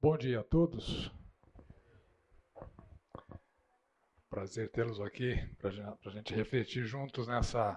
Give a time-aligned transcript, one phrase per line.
[0.00, 1.12] Bom dia a todos.
[4.30, 7.76] Prazer tê-los aqui para a gente refletir juntos nessa,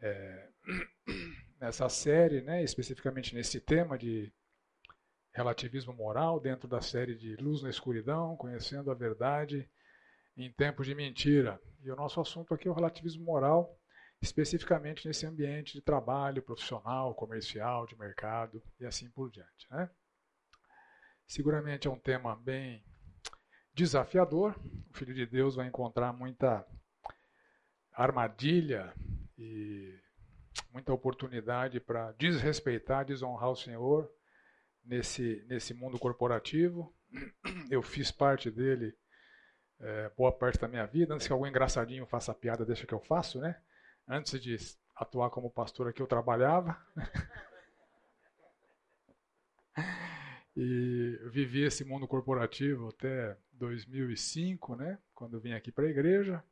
[0.00, 0.50] é,
[1.60, 4.32] nessa série, né, especificamente nesse tema de
[5.32, 9.68] relativismo moral, dentro da série de Luz na Escuridão, Conhecendo a Verdade
[10.36, 11.60] em Tempos de Mentira.
[11.82, 13.76] E o nosso assunto aqui é o relativismo moral,
[14.22, 19.66] especificamente nesse ambiente de trabalho profissional, comercial, de mercado e assim por diante.
[19.72, 19.90] Né?
[21.26, 22.84] Seguramente é um tema bem
[23.72, 24.54] desafiador.
[24.90, 26.66] O Filho de Deus vai encontrar muita
[27.92, 28.92] armadilha
[29.38, 29.98] e
[30.70, 34.10] muita oportunidade para desrespeitar, desonrar o Senhor
[34.84, 36.94] nesse, nesse mundo corporativo.
[37.70, 38.96] Eu fiz parte dele
[39.80, 41.14] é, boa parte da minha vida.
[41.14, 43.60] Antes que algum engraçadinho faça piada, deixa que eu faço, né?
[44.06, 44.56] Antes de
[44.94, 46.76] atuar como pastor aqui, eu trabalhava.
[50.56, 56.42] E vivi esse mundo corporativo até 2005, né, quando vim aqui para a igreja.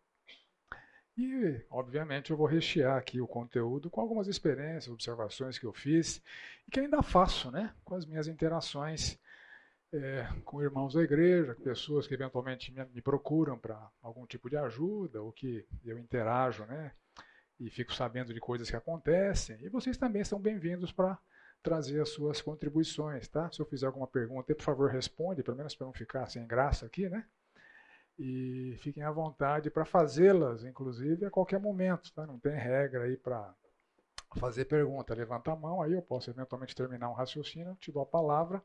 [1.17, 6.23] E, obviamente, eu vou rechear aqui o conteúdo com algumas experiências, observações que eu fiz
[6.67, 9.19] e que ainda faço, né, com as minhas interações
[9.92, 14.56] é, com irmãos da igreja, pessoas que eventualmente me, me procuram para algum tipo de
[14.56, 16.92] ajuda ou que eu interajo, né,
[17.61, 19.58] e fico sabendo de coisas que acontecem.
[19.61, 21.19] E vocês também são bem-vindos para
[21.62, 23.50] trazer as suas contribuições, tá?
[23.50, 26.86] Se eu fizer alguma pergunta, por favor, responde, pelo menos para não ficar sem graça
[26.86, 27.24] aqui, né?
[28.18, 32.27] E fiquem à vontade para fazê-las, inclusive, a qualquer momento, tá?
[32.27, 33.55] Não tem regra aí para
[34.38, 35.14] fazer pergunta.
[35.14, 38.62] Levanta a mão, aí eu posso eventualmente terminar um raciocínio, te dou a palavra.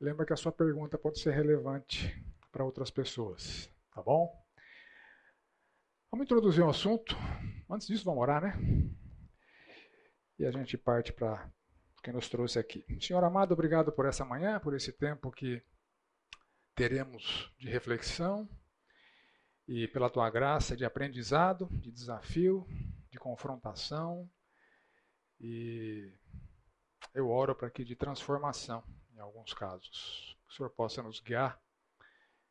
[0.00, 4.32] Lembra que a sua pergunta pode ser relevante para outras pessoas, tá bom?
[6.10, 7.16] Vamos introduzir um assunto.
[7.70, 8.54] Antes disso, vamos orar, né?
[10.38, 11.50] E a gente parte para
[12.08, 12.82] que nos trouxe aqui.
[13.02, 15.62] Senhor amado, obrigado por essa manhã, por esse tempo que
[16.74, 18.48] teremos de reflexão
[19.66, 22.66] e pela tua graça de aprendizado, de desafio,
[23.10, 24.26] de confrontação.
[25.38, 26.10] E
[27.12, 28.82] eu oro para que de transformação,
[29.12, 30.34] em alguns casos.
[30.46, 31.60] Que o Senhor possa nos guiar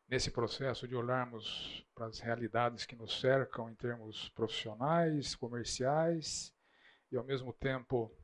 [0.08, 6.54] nesse processo de olharmos para as realidades que nos cercam em termos profissionais, comerciais
[7.12, 8.16] e ao mesmo tempo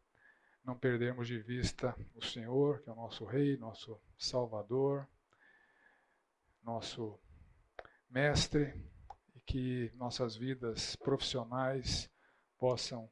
[0.63, 5.07] não perdermos de vista o Senhor, que é o nosso Rei, nosso Salvador,
[6.63, 7.19] nosso
[8.09, 8.74] Mestre,
[9.35, 12.09] e que nossas vidas profissionais
[12.57, 13.12] possam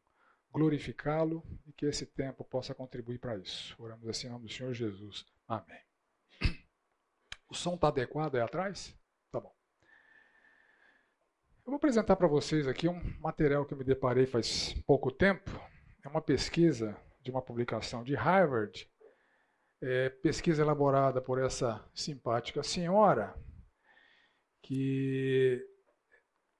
[0.52, 3.76] glorificá-lo e que esse tempo possa contribuir para isso.
[3.82, 5.26] Oramos assim em nome do Senhor Jesus.
[5.48, 5.82] Amém.
[7.50, 8.98] O som está adequado aí atrás?
[9.30, 9.54] Tá bom.
[11.66, 15.52] Eu vou apresentar para vocês aqui um material que eu me deparei faz pouco tempo.
[16.04, 18.90] É uma pesquisa de uma publicação de Harvard,
[19.82, 23.36] é, pesquisa elaborada por essa simpática senhora,
[24.62, 25.66] que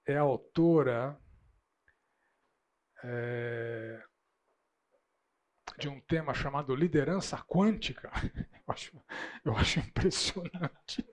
[0.06, 1.18] é autora
[3.04, 4.02] é,
[5.78, 8.10] de um tema chamado liderança quântica.
[8.64, 9.04] Eu acho,
[9.44, 11.04] eu acho impressionante.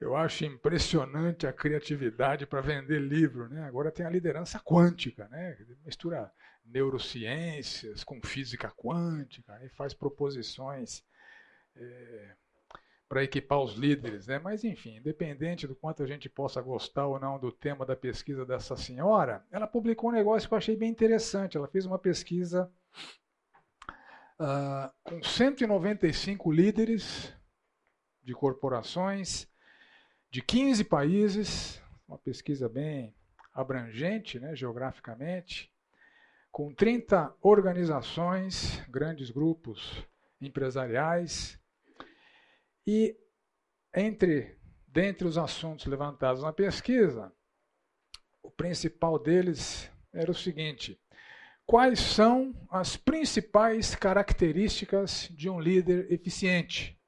[0.00, 3.48] Eu acho impressionante a criatividade para vender livro.
[3.48, 3.62] Né?
[3.64, 5.56] Agora tem a liderança quântica, né?
[5.84, 6.32] mistura
[6.64, 11.04] neurociências com física quântica e faz proposições
[11.76, 12.34] é,
[13.08, 14.26] para equipar os líderes.
[14.26, 14.38] Né?
[14.38, 18.44] Mas, enfim, independente do quanto a gente possa gostar ou não do tema da pesquisa
[18.44, 21.56] dessa senhora, ela publicou um negócio que eu achei bem interessante.
[21.56, 22.72] Ela fez uma pesquisa
[24.40, 27.32] uh, com 195 líderes
[28.22, 29.48] de corporações
[30.30, 33.14] de 15 países, uma pesquisa bem
[33.52, 35.70] abrangente, né, geograficamente,
[36.50, 40.06] com 30 organizações, grandes grupos
[40.40, 41.60] empresariais,
[42.86, 43.16] e
[43.94, 44.58] entre
[44.88, 47.32] dentre os assuntos levantados na pesquisa,
[48.42, 51.00] o principal deles era o seguinte:
[51.64, 56.98] quais são as principais características de um líder eficiente?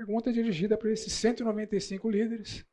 [0.00, 2.64] Pergunta dirigida para esses 195 líderes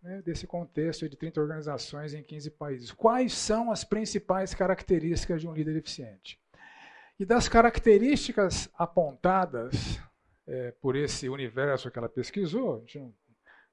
[0.00, 2.92] né, desse contexto de 30 organizações em 15 países.
[2.92, 6.40] Quais são as principais características de um líder eficiente?
[7.18, 9.98] E das características apontadas
[10.46, 13.12] é, por esse universo que ela pesquisou, não,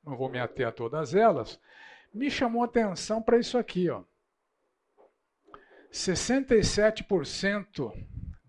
[0.03, 1.61] não vou me ater a todas elas,
[2.11, 3.87] me chamou a atenção para isso aqui.
[3.87, 4.03] Ó.
[5.91, 7.93] 67%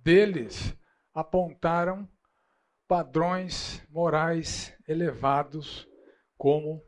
[0.02, 0.74] deles
[1.12, 2.08] apontaram
[2.88, 5.86] padrões morais elevados
[6.38, 6.82] como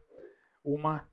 [0.65, 1.07] uma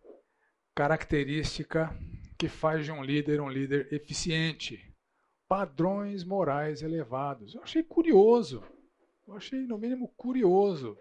[0.73, 1.93] característica
[2.37, 4.95] que faz de um líder um líder eficiente.
[5.47, 7.53] Padrões morais elevados.
[7.53, 8.63] Eu achei curioso.
[9.27, 10.97] Eu achei, no mínimo, curioso.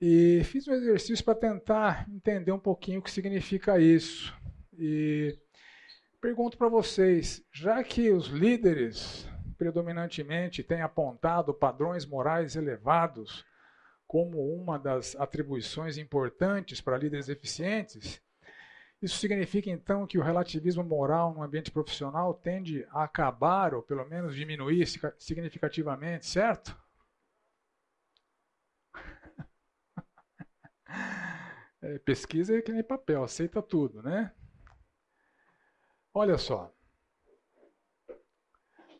[0.00, 4.34] E fiz um exercício para tentar entender um pouquinho o que significa isso.
[4.78, 5.36] E
[6.20, 9.28] pergunto para vocês, já que os líderes
[9.58, 13.44] predominantemente têm apontado padrões morais elevados
[14.06, 18.22] como uma das atribuições importantes para líderes eficientes,
[19.00, 24.04] isso significa então que o relativismo moral no ambiente profissional tende a acabar ou pelo
[24.04, 24.86] menos diminuir
[25.18, 26.76] significativamente, certo?
[31.80, 34.32] É, pesquisa é que nem papel, aceita tudo, né?
[36.12, 36.74] Olha só.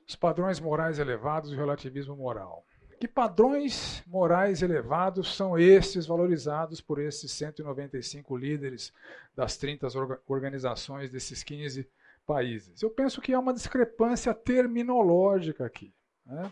[0.09, 2.65] Os padrões morais elevados e o relativismo moral.
[2.99, 8.93] Que padrões morais elevados são estes valorizados por esses 195 líderes
[9.37, 9.87] das 30
[10.27, 11.89] organizações desses 15
[12.27, 12.83] países?
[12.83, 15.95] Eu penso que há uma discrepância terminológica aqui.
[16.25, 16.51] Né?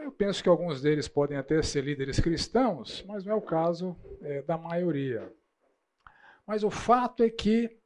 [0.00, 3.96] Eu penso que alguns deles podem até ser líderes cristãos, mas não é o caso
[4.20, 5.32] é, da maioria.
[6.46, 7.77] Mas o fato é que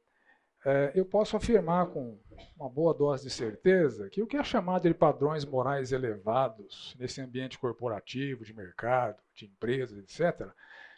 [0.65, 2.17] é, eu posso afirmar com
[2.55, 7.19] uma boa dose de certeza que o que é chamado de padrões morais elevados nesse
[7.21, 10.49] ambiente corporativo, de mercado, de empresas, etc.,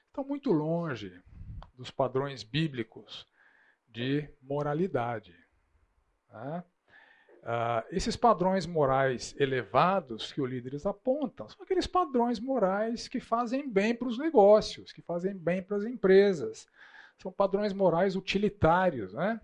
[0.07, 1.11] estão muito longe
[1.75, 3.27] dos padrões bíblicos
[3.87, 5.35] de moralidade.
[6.29, 6.63] Tá?
[7.43, 13.69] Ah, esses padrões morais elevados que os líderes apontam são aqueles padrões morais que fazem
[13.69, 16.67] bem para os negócios, que fazem bem para as empresas.
[17.17, 19.39] São padrões morais utilitários, né?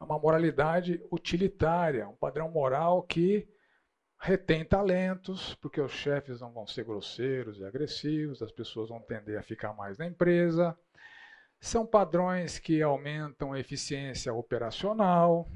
[0.00, 3.46] É uma moralidade utilitária, um padrão moral que
[4.18, 9.38] retém talentos, porque os chefes não vão ser grosseiros e agressivos, as pessoas vão tender
[9.38, 10.76] a ficar mais na empresa.
[11.60, 15.46] São padrões que aumentam a eficiência operacional,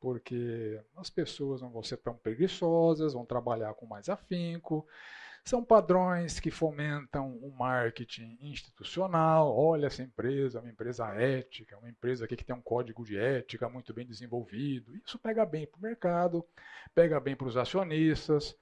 [0.00, 4.86] porque as pessoas não vão ser tão preguiçosas, vão trabalhar com mais afinco.
[5.48, 9.56] São padrões que fomentam o um marketing institucional.
[9.56, 13.66] Olha, essa empresa é uma empresa ética, uma empresa que tem um código de ética
[13.66, 14.94] muito bem desenvolvido.
[14.94, 16.44] Isso pega bem para o mercado,
[16.94, 18.54] pega bem para os acionistas.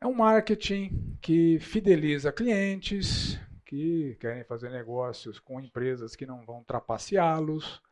[0.00, 3.36] É um marketing que fideliza clientes
[3.66, 7.91] que querem fazer negócios com empresas que não vão trapaceá-los, é,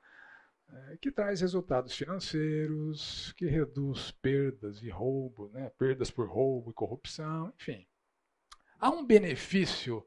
[1.00, 5.70] que traz resultados financeiros, que reduz perdas e roubo, né?
[5.78, 7.86] perdas por roubo e corrupção, enfim.
[8.78, 10.04] Há um benefício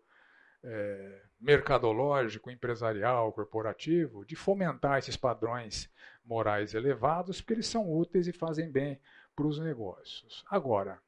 [0.63, 5.91] é, mercadológico, empresarial, corporativo de fomentar esses padrões
[6.23, 8.99] morais elevados, porque eles são úteis e fazem bem
[9.35, 10.45] para os negócios.
[10.49, 10.99] Agora,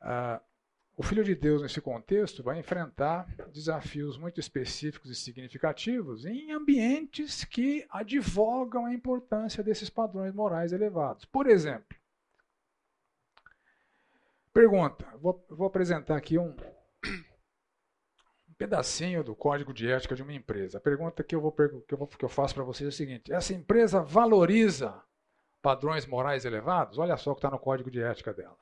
[0.00, 0.40] ah,
[0.94, 7.44] o Filho de Deus, nesse contexto, vai enfrentar desafios muito específicos e significativos em ambientes
[7.44, 11.24] que advogam a importância desses padrões morais elevados.
[11.24, 11.96] Por exemplo,
[14.52, 16.54] pergunta: vou, vou apresentar aqui um,
[18.48, 20.76] um, pedacinho do código de ética de uma empresa.
[20.76, 22.96] A pergunta que eu, vou, que eu, vou, que eu faço para vocês é a
[22.96, 25.02] seguinte: essa empresa valoriza
[25.62, 26.98] padrões morais elevados?
[26.98, 28.61] Olha só o que está no código de ética dela.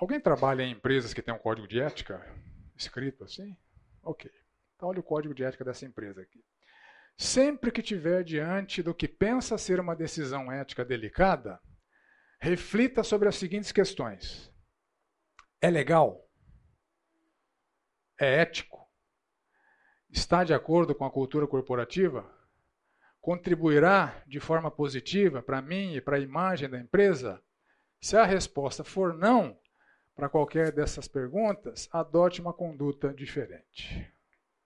[0.00, 2.26] Alguém trabalha em empresas que têm um código de ética
[2.74, 3.54] escrito assim?
[4.02, 4.30] Ok.
[4.74, 6.42] Então, olha o código de ética dessa empresa aqui.
[7.18, 11.60] Sempre que tiver diante do que pensa ser uma decisão ética delicada,
[12.40, 14.50] reflita sobre as seguintes questões:
[15.60, 16.26] é legal?
[18.18, 18.88] É ético?
[20.08, 22.24] Está de acordo com a cultura corporativa?
[23.20, 27.42] Contribuirá de forma positiva para mim e para a imagem da empresa?
[28.00, 29.59] Se a resposta for não,
[30.20, 34.12] para qualquer dessas perguntas, adote uma conduta diferente.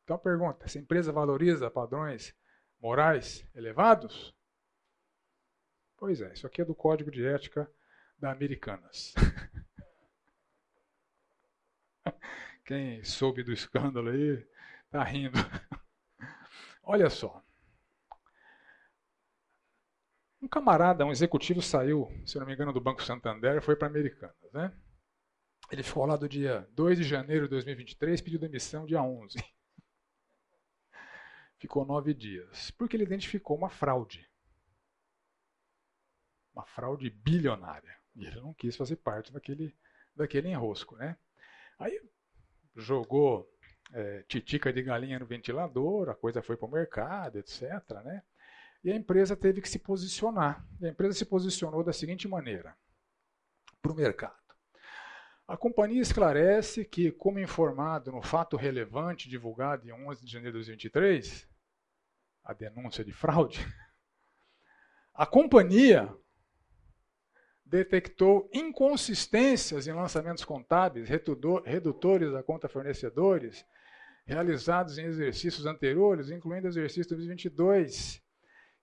[0.02, 2.34] Então, pergunta: se a empresa valoriza padrões
[2.80, 4.34] morais elevados?
[5.96, 7.70] Pois é, isso aqui é do Código de Ética
[8.18, 9.14] da Americanas.
[12.66, 14.44] Quem soube do escândalo aí
[14.86, 15.38] está rindo.
[16.82, 17.40] Olha só.
[20.42, 23.86] Um camarada, um executivo saiu, se não me engano, do Banco Santander e foi para
[23.86, 24.72] Americanas, né?
[25.70, 29.38] Ele ficou lá do dia 2 de janeiro de 2023, pediu demissão dia 11.
[31.58, 32.70] Ficou nove dias.
[32.72, 34.28] Porque ele identificou uma fraude.
[36.52, 37.96] Uma fraude bilionária.
[38.14, 39.74] E ele não quis fazer parte daquele,
[40.14, 40.94] daquele enrosco.
[40.96, 41.16] Né?
[41.78, 42.00] Aí
[42.76, 43.50] jogou
[43.92, 47.62] é, titica de galinha no ventilador, a coisa foi para o mercado, etc.
[48.04, 48.22] Né?
[48.84, 50.64] E a empresa teve que se posicionar.
[50.80, 52.76] E a empresa se posicionou da seguinte maneira:
[53.80, 54.43] para o mercado.
[55.46, 60.64] A companhia esclarece que, como informado no fato relevante divulgado em 11 de janeiro de
[60.64, 61.46] 2023,
[62.42, 63.60] a denúncia de fraude,
[65.12, 66.10] a companhia
[67.62, 73.66] detectou inconsistências em lançamentos contábeis, redutores a conta fornecedores,
[74.24, 78.23] realizados em exercícios anteriores, incluindo o exercício 2022,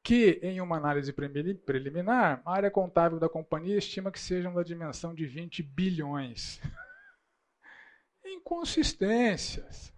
[0.03, 5.13] que, em uma análise preliminar, a área contábil da companhia estima que sejam da dimensão
[5.13, 6.59] de 20 bilhões.
[8.25, 9.93] Inconsistências.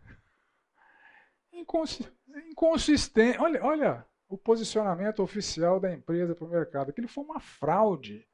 [1.53, 3.41] Inconsistência.
[3.41, 6.89] Olha, olha o posicionamento oficial da empresa para o mercado.
[6.89, 8.27] Aquilo foi uma fraude.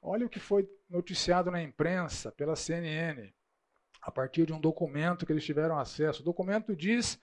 [0.00, 3.32] Olha o que foi noticiado na imprensa pela CNN,
[4.02, 6.22] a partir de um documento que eles tiveram acesso.
[6.22, 7.18] O documento diz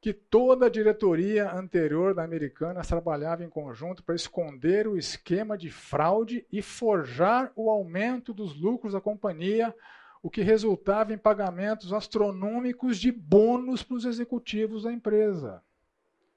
[0.00, 5.70] que toda a diretoria anterior da Americanas trabalhava em conjunto para esconder o esquema de
[5.70, 9.74] fraude e forjar o aumento dos lucros da companhia,
[10.22, 15.62] o que resultava em pagamentos astronômicos de bônus para os executivos da empresa.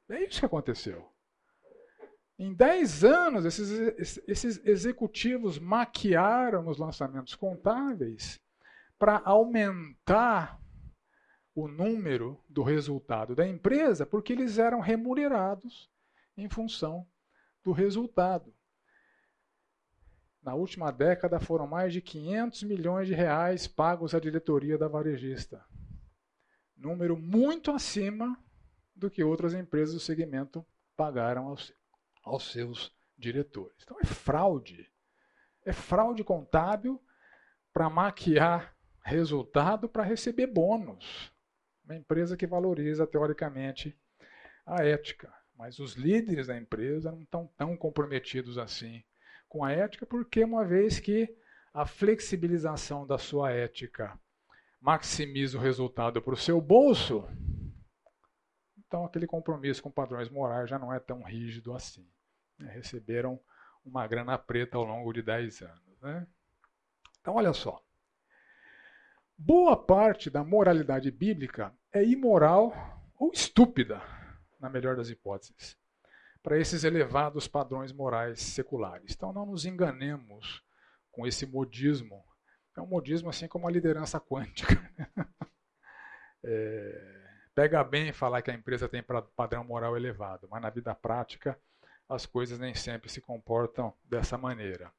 [0.09, 1.07] É isso que aconteceu.
[2.37, 8.39] Em 10 anos, esses, esses executivos maquiaram os lançamentos contábeis
[8.97, 10.57] para aumentar
[11.61, 15.89] o número do resultado da empresa, porque eles eram remunerados
[16.37, 17.07] em função
[17.63, 18.53] do resultado.
[20.41, 25.63] Na última década foram mais de 500 milhões de reais pagos à diretoria da varejista.
[26.75, 28.41] Número muito acima
[28.95, 31.73] do que outras empresas do segmento pagaram aos,
[32.23, 33.77] aos seus diretores.
[33.83, 34.89] Então é fraude.
[35.65, 37.01] É fraude contábil
[37.73, 41.33] para maquiar resultado para receber bônus.
[41.89, 43.97] Uma empresa que valoriza, teoricamente,
[44.63, 45.33] a ética.
[45.57, 49.03] Mas os líderes da empresa não estão tão comprometidos assim
[49.47, 51.35] com a ética, porque uma vez que
[51.73, 54.15] a flexibilização da sua ética
[54.79, 57.27] maximiza o resultado para o seu bolso,
[58.77, 62.07] então aquele compromisso com padrões morais já não é tão rígido assim.
[62.59, 62.71] Né?
[62.71, 63.39] Receberam
[63.83, 66.01] uma grana preta ao longo de 10 anos.
[66.01, 66.27] Né?
[67.19, 67.83] Então, olha só.
[69.41, 72.73] Boa parte da moralidade bíblica é imoral
[73.17, 74.01] ou estúpida,
[74.59, 75.77] na melhor das hipóteses,
[76.43, 79.13] para esses elevados padrões morais seculares.
[79.15, 80.61] Então não nos enganemos
[81.09, 82.21] com esse modismo.
[82.75, 84.75] É um modismo assim como a liderança quântica.
[86.43, 89.01] é, pega bem falar que a empresa tem
[89.37, 91.57] padrão moral elevado, mas na vida prática
[92.09, 94.91] as coisas nem sempre se comportam dessa maneira.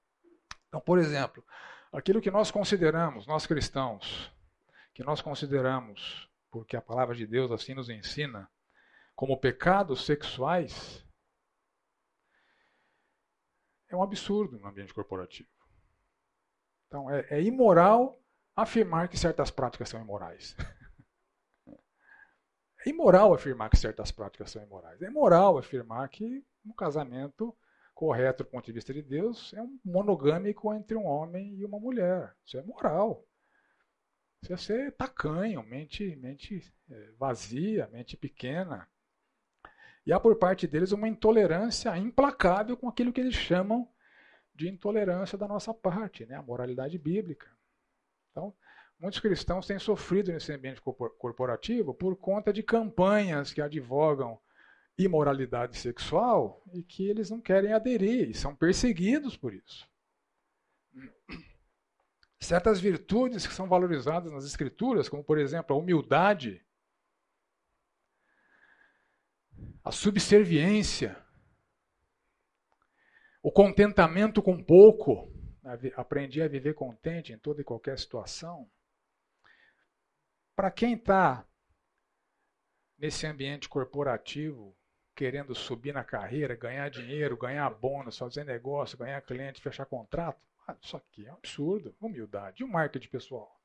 [0.66, 1.44] Então, por exemplo,
[1.92, 4.32] aquilo que nós consideramos, nós cristãos,
[4.94, 8.50] que nós consideramos, porque a palavra de Deus assim nos ensina,
[9.14, 11.04] como pecados sexuais,
[13.88, 15.48] é um absurdo no ambiente corporativo.
[16.86, 18.20] Então, é, é imoral
[18.54, 20.56] afirmar que certas práticas são imorais.
[22.82, 25.02] É imoral afirmar que certas práticas são imorais.
[25.02, 27.54] É imoral afirmar que um casamento
[28.00, 31.78] correto do ponto de vista de Deus é um monogâmico entre um homem e uma
[31.78, 32.34] mulher.
[32.46, 33.22] Isso é moral.
[34.42, 38.88] Isso é ser tacanho, mente, mente é, vazia, mente pequena.
[40.06, 43.86] E há por parte deles uma intolerância implacável com aquilo que eles chamam
[44.54, 46.36] de intolerância da nossa parte, né?
[46.36, 47.54] a moralidade bíblica.
[48.30, 48.54] Então,
[48.98, 54.40] muitos cristãos têm sofrido nesse ambiente corporativo por conta de campanhas que advogam
[55.04, 59.88] imoralidade sexual e que eles não querem aderir e são perseguidos por isso.
[62.38, 66.64] Certas virtudes que são valorizadas nas Escrituras, como por exemplo a humildade,
[69.84, 71.22] a subserviência,
[73.42, 75.32] o contentamento com pouco,
[75.96, 78.70] aprendi a viver contente em toda e qualquer situação.
[80.56, 81.46] Para quem está
[82.98, 84.76] nesse ambiente corporativo,
[85.20, 90.40] querendo subir na carreira, ganhar dinheiro, ganhar bônus, fazer negócio, ganhar cliente, fechar contrato.
[90.66, 91.94] Ah, isso aqui é um absurdo.
[92.00, 92.62] Humildade.
[92.62, 93.60] E o marketing pessoal?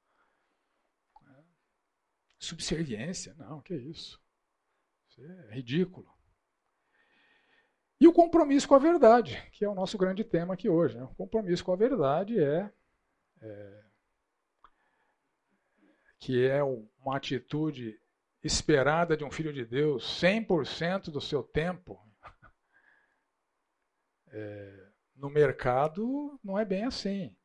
[2.37, 3.33] Subserviência?
[3.35, 4.21] Não, que isso.
[5.07, 6.13] Isso é ridículo.
[8.01, 10.97] E o compromisso com a verdade, que é o nosso grande tema aqui hoje.
[10.97, 11.05] Né?
[11.05, 12.69] O compromisso com a verdade é,
[13.41, 13.83] é
[16.19, 17.97] que é uma atitude
[18.45, 21.99] esperada de um filho de Deus 100% do seu tempo,
[24.27, 27.35] é, no mercado não é bem assim.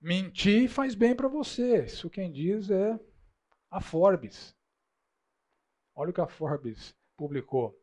[0.00, 1.84] Mentir faz bem para você.
[1.84, 2.98] Isso quem diz é
[3.70, 4.56] a Forbes.
[5.94, 7.78] Olha o que a Forbes publicou.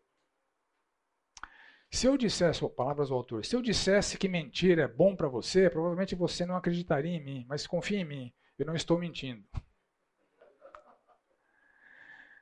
[1.91, 5.69] Se eu dissesse, palavras do autor, se eu dissesse que mentir é bom para você,
[5.69, 9.47] provavelmente você não acreditaria em mim, mas confie em mim, eu não estou mentindo.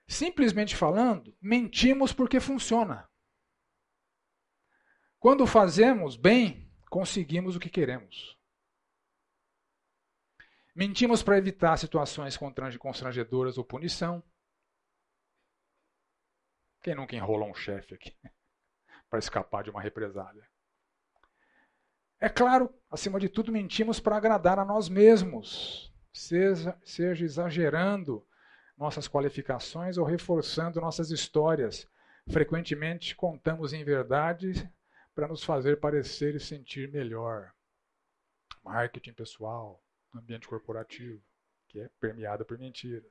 [0.08, 3.10] Simplesmente falando, mentimos porque funciona.
[5.20, 8.38] Quando fazemos bem, conseguimos o que queremos.
[10.76, 12.38] Mentimos para evitar situações
[12.78, 14.22] constrangedoras ou punição.
[16.82, 18.16] Quem nunca enrola um chefe aqui
[19.10, 20.48] para escapar de uma represália?
[22.20, 28.26] É claro, acima de tudo, mentimos para agradar a nós mesmos, seja, seja exagerando
[28.77, 31.88] nossas qualificações ou reforçando nossas histórias.
[32.29, 34.70] Frequentemente contamos em verdade
[35.13, 37.53] para nos fazer parecer e sentir melhor.
[38.63, 39.82] Marketing pessoal,
[40.13, 41.22] ambiente corporativo,
[41.67, 43.03] que é permeado por mentiras.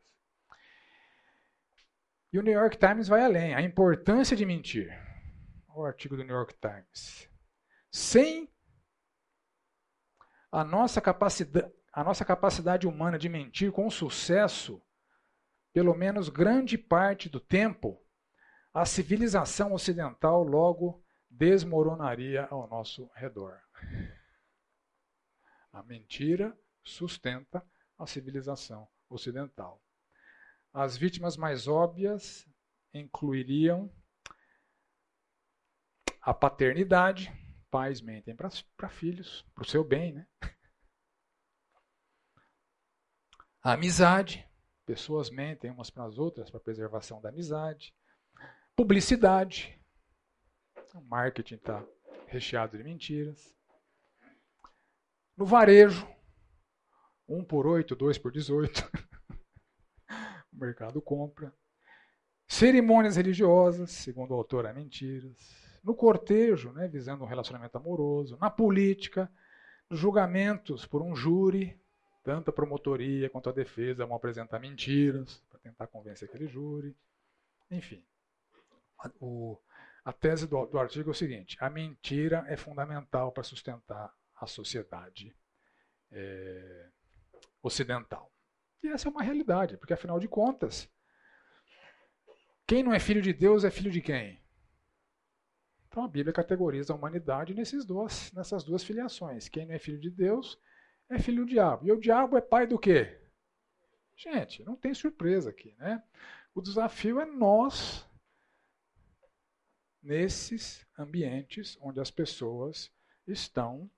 [2.32, 4.92] E o New York Times vai além, a importância de mentir.
[5.68, 7.30] O artigo do New York Times.
[7.90, 8.52] Sem
[10.50, 14.82] a nossa capacidade, a nossa capacidade humana de mentir com sucesso,
[15.74, 18.00] pelo menos grande parte do tempo,
[18.72, 23.60] a civilização ocidental logo desmoronaria ao nosso redor.
[25.72, 27.66] A mentira sustenta
[27.98, 29.82] a civilização ocidental.
[30.72, 32.48] As vítimas mais óbvias
[32.92, 33.92] incluiriam
[36.22, 37.32] a paternidade,
[37.68, 40.26] pais mentem para filhos, para o seu bem, né?
[43.60, 44.48] A amizade,
[44.84, 47.94] pessoas mentem umas para as outras para preservação da amizade.
[48.76, 49.80] Publicidade,
[50.94, 51.84] o marketing está
[52.26, 53.54] recheado de mentiras.
[55.36, 56.06] No varejo,
[57.28, 58.90] 1 por 8, 2 por 18.
[60.52, 61.52] o mercado compra.
[62.46, 65.36] Cerimônias religiosas, segundo o autor, há mentiras.
[65.82, 68.36] No cortejo, né, visando um relacionamento amoroso.
[68.40, 69.30] Na política,
[69.90, 71.80] julgamentos por um júri,
[72.24, 76.96] tanto a promotoria quanto a defesa vão apresentar mentiras para tentar convencer aquele júri.
[77.70, 78.04] Enfim,
[78.98, 79.60] a, o,
[80.04, 84.46] a tese do, do artigo é o seguinte: a mentira é fundamental para sustentar a
[84.46, 85.36] sociedade.
[86.10, 86.88] É,
[87.64, 88.30] ocidental.
[88.82, 90.88] E essa é uma realidade, porque afinal de contas,
[92.66, 94.38] quem não é filho de Deus é filho de quem?
[95.88, 99.48] Então a Bíblia categoriza a humanidade nesses dois, nessas duas filiações.
[99.48, 100.58] Quem não é filho de Deus
[101.08, 101.86] é filho do diabo.
[101.86, 103.20] E o diabo é pai do quê?
[104.16, 106.02] Gente, não tem surpresa aqui, né?
[106.54, 108.08] O desafio é nós,
[110.02, 112.92] nesses ambientes onde as pessoas
[113.26, 113.90] estão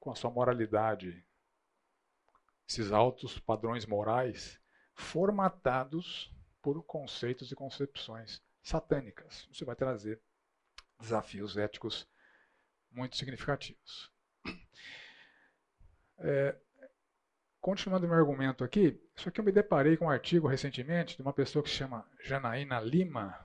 [0.00, 1.24] com a sua moralidade
[2.68, 4.58] esses altos padrões morais
[4.94, 9.46] formatados por conceitos e concepções satânicas.
[9.50, 10.20] Isso vai trazer
[10.98, 12.08] desafios éticos
[12.90, 14.10] muito significativos.
[16.18, 16.54] É,
[17.60, 21.32] continuando meu argumento aqui, isso aqui eu me deparei com um artigo recentemente de uma
[21.32, 23.38] pessoa que se chama Janaína Lima,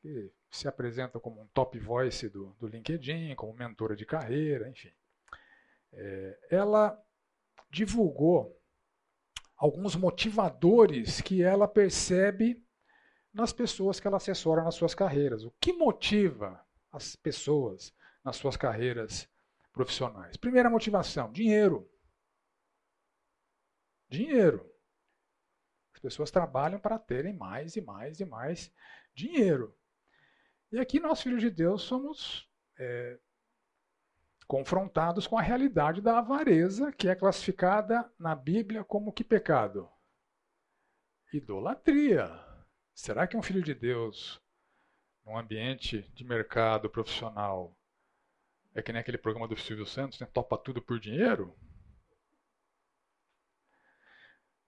[0.00, 4.92] que se apresenta como um top voice do, do LinkedIn, como mentora de carreira, enfim.
[5.92, 6.98] É, ela
[7.70, 8.58] divulgou
[9.56, 12.62] alguns motivadores que ela percebe
[13.32, 15.44] nas pessoas que ela assessora nas suas carreiras.
[15.44, 17.94] O que motiva as pessoas
[18.24, 19.28] nas suas carreiras
[19.72, 20.36] profissionais?
[20.36, 21.88] Primeira motivação: dinheiro.
[24.12, 24.70] Dinheiro.
[25.94, 28.70] As pessoas trabalham para terem mais e mais e mais
[29.14, 29.74] dinheiro.
[30.70, 32.46] E aqui nós, filhos de Deus, somos
[32.78, 33.18] é,
[34.46, 39.88] confrontados com a realidade da avareza, que é classificada na Bíblia como que pecado?
[41.32, 42.28] Idolatria.
[42.94, 44.42] Será que um filho de Deus,
[45.24, 47.74] num ambiente de mercado profissional,
[48.74, 50.26] é que nem aquele programa do Silvio Santos, né?
[50.26, 51.56] topa tudo por dinheiro?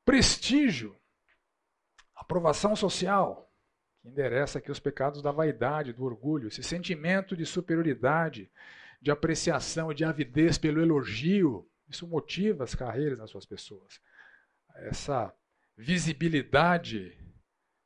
[0.05, 0.97] Prestígio,
[2.15, 3.51] aprovação social,
[4.01, 8.51] que endereça aqui os pecados da vaidade, do orgulho, esse sentimento de superioridade,
[9.01, 11.69] de apreciação, de avidez pelo elogio.
[11.89, 14.01] Isso motiva as carreiras nas suas pessoas.
[14.77, 15.35] Essa
[15.77, 17.19] visibilidade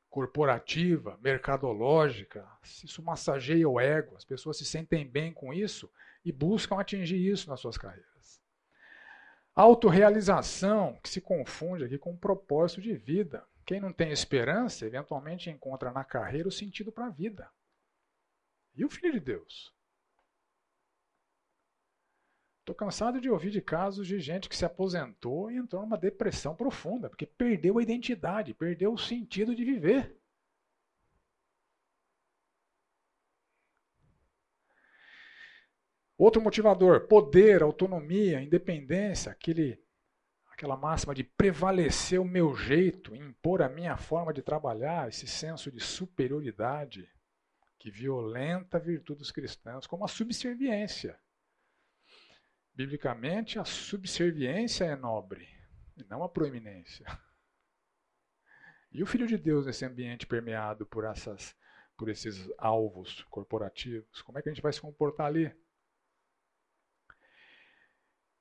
[0.09, 2.47] corporativa, mercadológica,
[2.83, 4.15] isso massageia o ego.
[4.15, 5.89] As pessoas se sentem bem com isso
[6.25, 8.18] e buscam atingir isso nas suas carreiras.
[9.59, 13.45] Autorrealização, que se confunde aqui com um propósito de vida.
[13.65, 17.51] Quem não tem esperança, eventualmente encontra na carreira o sentido para a vida.
[18.73, 19.75] E o Filho de Deus?
[22.61, 26.55] Estou cansado de ouvir de casos de gente que se aposentou e entrou numa depressão
[26.55, 30.18] profunda, porque perdeu a identidade, perdeu o sentido de viver.
[36.19, 39.81] Outro motivador, poder, autonomia, independência, aquele,
[40.51, 45.71] aquela máxima de prevalecer o meu jeito, impor a minha forma de trabalhar, esse senso
[45.71, 47.09] de superioridade
[47.79, 51.17] que violenta a virtude dos cristãos, como a subserviência.
[52.73, 55.47] Biblicamente, a subserviência é nobre.
[55.95, 57.05] e não a proeminência.
[58.91, 61.55] E o Filho de Deus nesse ambiente permeado por, essas,
[61.95, 65.55] por esses alvos corporativos, como é que a gente vai se comportar ali?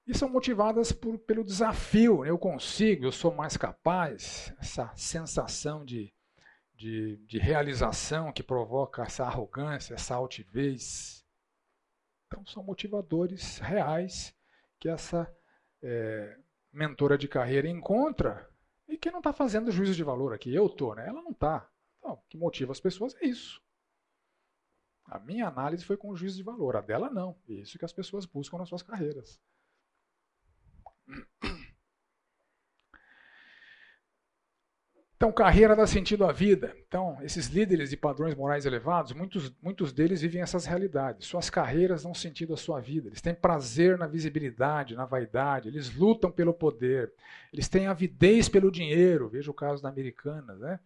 [0.08, 6.10] E são motivadas por, pelo desafio, eu consigo, eu sou mais capaz, essa sensação de,
[6.74, 11.22] de, de realização que provoca essa arrogância, essa altivez.
[12.26, 14.34] Então, são motivadores reais
[14.80, 15.30] que essa
[15.82, 16.38] é,
[16.72, 18.48] mentora de carreira encontra
[18.88, 20.54] e que não está fazendo juízo de valor aqui.
[20.54, 21.06] Eu estou, né?
[21.06, 21.70] Ela não está.
[21.98, 23.62] Então, o que motiva as pessoas é isso.
[25.04, 27.36] A minha análise foi com juízo de valor, a dela não.
[27.46, 29.38] É isso que as pessoas buscam nas suas carreiras.
[35.18, 36.72] Então, carreira dá sentido à vida.
[36.86, 41.26] Então, esses líderes de padrões morais elevados, muitos, muitos deles vivem essas realidades.
[41.26, 43.08] Suas carreiras dão sentido à sua vida.
[43.08, 45.66] Eles têm prazer na visibilidade, na vaidade.
[45.66, 47.12] Eles lutam pelo poder.
[47.52, 49.28] Eles têm avidez pelo dinheiro.
[49.28, 50.78] Veja o caso da Americana, né?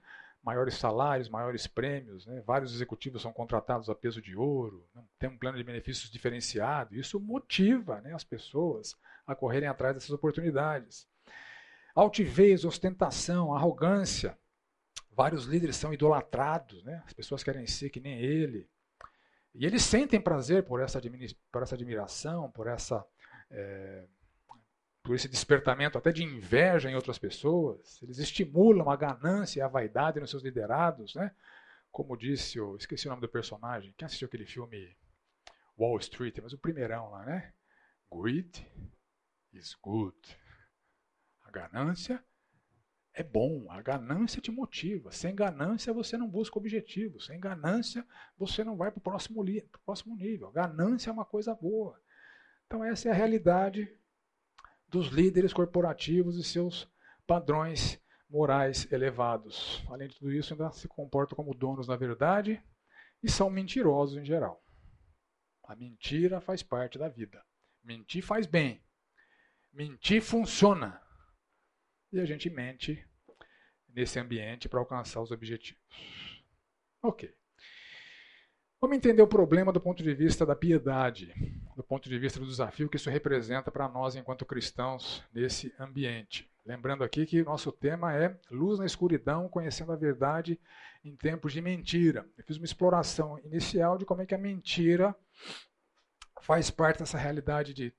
[0.42, 2.24] Maiores salários, maiores prêmios.
[2.24, 2.42] Né?
[2.46, 4.82] Vários executivos são contratados a peso de ouro.
[4.94, 5.02] Né?
[5.18, 6.96] Tem um plano de benefícios diferenciado.
[6.96, 11.08] Isso motiva né, as pessoas a correrem atrás dessas oportunidades.
[11.94, 14.36] Altivez, ostentação, arrogância.
[15.10, 17.02] Vários líderes são idolatrados, né?
[17.04, 18.68] as pessoas querem ser que nem ele.
[19.54, 21.00] E eles sentem prazer por essa,
[21.50, 23.04] por essa admiração, por, essa,
[23.50, 24.06] é,
[25.02, 28.02] por esse despertamento até de inveja em outras pessoas.
[28.02, 31.14] Eles estimulam a ganância e a vaidade nos seus liderados.
[31.14, 31.30] Né?
[31.90, 33.94] Como disse, eu esqueci o nome do personagem.
[33.98, 34.96] Quem assistiu aquele filme
[35.78, 36.38] Wall Street?
[36.42, 37.52] Mas o primeirão lá, né?
[38.10, 38.66] Greed
[39.52, 40.16] is good
[41.52, 42.24] ganância
[43.14, 45.12] é bom, a ganância te motiva.
[45.12, 47.26] Sem ganância você não busca objetivos.
[47.26, 48.06] Sem ganância
[48.38, 49.44] você não vai para o próximo,
[49.84, 50.48] próximo nível.
[50.48, 52.00] A ganância é uma coisa boa.
[52.66, 53.94] Então, essa é a realidade
[54.88, 56.90] dos líderes corporativos e seus
[57.26, 59.84] padrões morais elevados.
[59.90, 62.62] Além de tudo isso, ainda se comportam como donos da verdade
[63.22, 64.64] e são mentirosos em geral.
[65.64, 67.44] A mentira faz parte da vida.
[67.84, 68.82] Mentir faz bem.
[69.72, 71.00] Mentir funciona
[72.12, 73.02] e a gente mente
[73.88, 75.82] nesse ambiente para alcançar os objetivos.
[77.02, 77.32] Ok.
[78.80, 81.32] Vamos entender o problema do ponto de vista da piedade,
[81.76, 86.50] do ponto de vista do desafio que isso representa para nós enquanto cristãos nesse ambiente.
[86.66, 90.60] Lembrando aqui que nosso tema é luz na escuridão, conhecendo a verdade
[91.04, 92.28] em tempos de mentira.
[92.36, 95.14] Eu fiz uma exploração inicial de como é que a mentira
[96.42, 97.92] faz parte dessa realidade de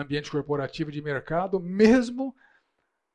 [0.00, 2.34] ambiente corporativo de mercado, mesmo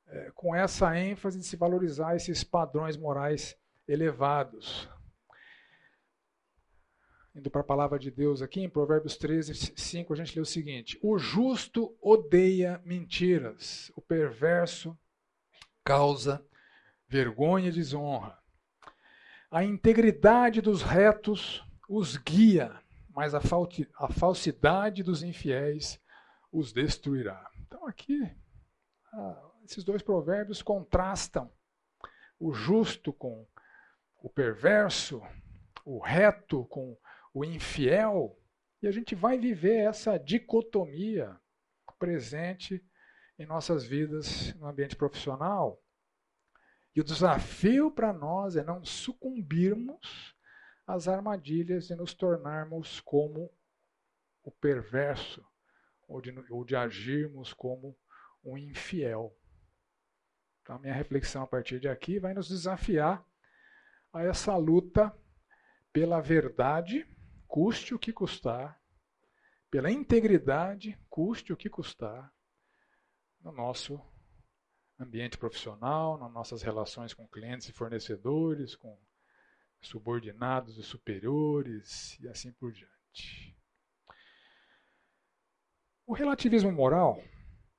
[0.08, 4.90] é, com essa ênfase de se valorizar esses padrões morais elevados.
[7.36, 10.46] Indo para a palavra de Deus aqui, em Provérbios 13, 5, a gente lê o
[10.46, 14.98] seguinte: O justo odeia mentiras, o perverso
[15.84, 16.46] causa
[17.08, 18.38] vergonha e desonra.
[19.50, 22.72] A integridade dos retos os guia,
[23.10, 23.42] mas a,
[24.10, 26.00] falsidade dos infiéis
[26.54, 27.50] os destruirá.
[27.66, 28.20] Então, aqui,
[29.66, 31.52] esses dois provérbios contrastam
[32.40, 33.48] o justo com
[34.22, 35.22] o perverso,
[35.84, 36.98] o reto com
[37.34, 38.40] o infiel,
[38.82, 41.36] e a gente vai viver essa dicotomia
[41.98, 42.86] presente
[43.40, 45.82] em nossas vidas no ambiente profissional.
[46.96, 50.36] E o desafio para nós é não sucumbirmos
[50.86, 53.52] às armadilhas e nos tornarmos como
[54.44, 55.44] o perverso,
[56.14, 57.98] ou de, ou de agirmos como
[58.44, 59.36] um infiel.
[60.62, 63.26] Então, a minha reflexão a partir de aqui vai nos desafiar
[64.14, 65.12] a essa luta
[65.92, 67.06] pela verdade,
[67.48, 68.80] custe o que custar,
[69.72, 72.32] pela integridade, custe o que custar,
[73.42, 74.00] no nosso
[75.00, 78.98] ambiente profissional, nas nossas relações com clientes e fornecedores, com
[79.82, 83.53] subordinados e superiores e assim por diante.
[86.06, 87.22] O relativismo moral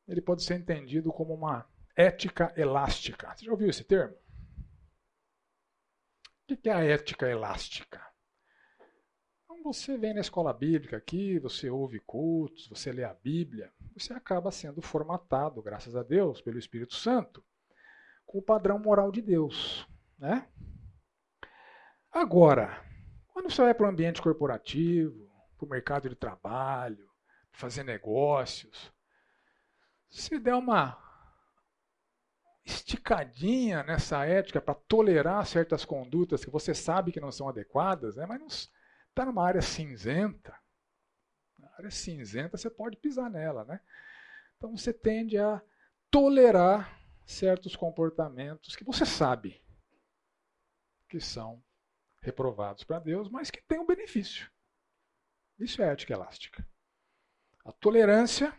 [0.07, 3.35] ele pode ser entendido como uma ética elástica.
[3.35, 4.15] Você já ouviu esse termo?
[6.51, 8.05] O que é a ética elástica?
[9.45, 14.13] Então você vem na escola bíblica aqui, você ouve cultos, você lê a Bíblia, você
[14.13, 17.43] acaba sendo formatado, graças a Deus, pelo Espírito Santo,
[18.27, 19.89] com o padrão moral de Deus.
[20.19, 20.47] Né?
[22.11, 22.85] Agora,
[23.29, 27.13] quando você vai para o ambiente corporativo, para o mercado de trabalho,
[27.55, 28.93] fazer negócios,
[30.11, 31.01] se der uma
[32.64, 38.27] esticadinha nessa ética para tolerar certas condutas que você sabe que não são adequadas, né?
[38.27, 38.71] mas
[39.09, 40.59] está numa área cinzenta.
[41.59, 43.64] Na área cinzenta você pode pisar nela.
[43.64, 43.81] Né?
[44.57, 45.62] Então você tende a
[46.11, 49.62] tolerar certos comportamentos que você sabe
[51.09, 51.62] que são
[52.21, 54.51] reprovados para Deus, mas que têm um benefício.
[55.59, 56.67] Isso é ética elástica.
[57.64, 58.53] A tolerância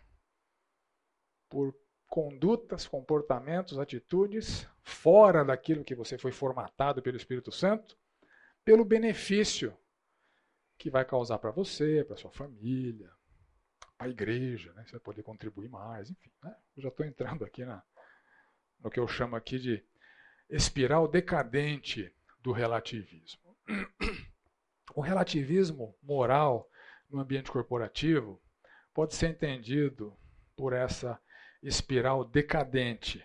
[1.49, 1.75] por
[2.07, 7.97] condutas, comportamentos, atitudes fora daquilo que você foi formatado pelo Espírito Santo,
[8.63, 9.77] pelo benefício
[10.77, 13.11] que vai causar para você, para sua família,
[13.97, 14.83] para a igreja, né?
[14.85, 16.31] você vai poder contribuir mais, enfim.
[16.43, 16.55] Né?
[16.75, 17.83] Eu já estou entrando aqui na,
[18.79, 19.85] no que eu chamo aqui de
[20.49, 23.55] espiral decadente do relativismo.
[24.93, 26.69] O relativismo moral
[27.09, 28.41] no ambiente corporativo
[28.95, 30.17] pode ser entendido
[30.55, 31.21] por essa
[31.61, 33.23] espiral decadente.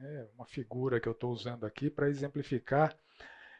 [0.00, 2.96] É uma figura que eu estou usando aqui para exemplificar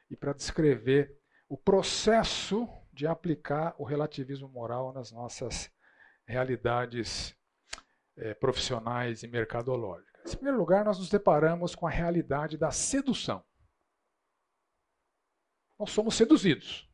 [0.09, 5.69] e para descrever o processo de aplicar o relativismo moral nas nossas
[6.25, 7.37] realidades
[8.17, 10.33] é, profissionais e mercadológicas.
[10.33, 13.45] Em primeiro lugar, nós nos deparamos com a realidade da sedução.
[15.77, 16.90] Nós somos seduzidos.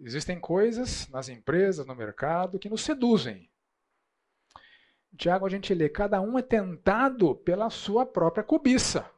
[0.00, 3.50] Existem coisas nas empresas, no mercado, que nos seduzem.
[5.16, 9.10] Tiago, a gente lê: cada um é tentado pela sua própria cobiça.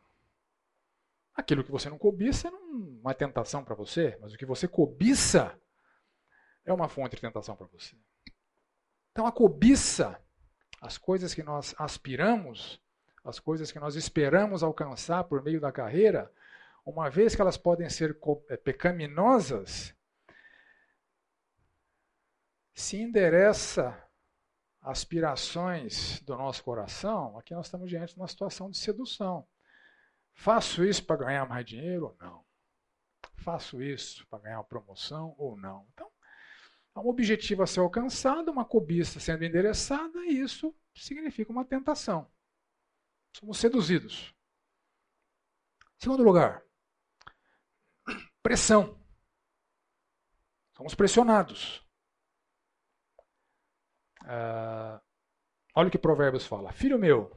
[1.35, 5.59] Aquilo que você não cobiça não é tentação para você, mas o que você cobiça
[6.65, 7.97] é uma fonte de tentação para você.
[9.11, 10.21] Então a cobiça
[10.83, 12.83] as coisas que nós aspiramos,
[13.25, 16.29] as coisas que nós esperamos alcançar por meio da carreira,
[16.85, 18.19] uma vez que elas podem ser
[18.49, 19.95] eh, pecaminosas,
[22.75, 23.99] se endereça
[24.81, 29.47] aspirações do nosso coração, aqui nós estamos diante de uma situação de sedução.
[30.35, 32.45] Faço isso para ganhar mais dinheiro ou não?
[33.37, 35.87] Faço isso para ganhar uma promoção ou não?
[35.93, 36.11] Então,
[36.95, 42.31] Há um objetivo a ser alcançado, uma cobiça sendo endereçada, e isso significa uma tentação.
[43.35, 44.35] Somos seduzidos.
[45.99, 46.63] Segundo lugar,
[48.43, 49.01] pressão.
[50.77, 51.83] Somos pressionados.
[54.23, 55.01] Uh,
[55.75, 57.31] olha o que Provérbios fala: Filho meu,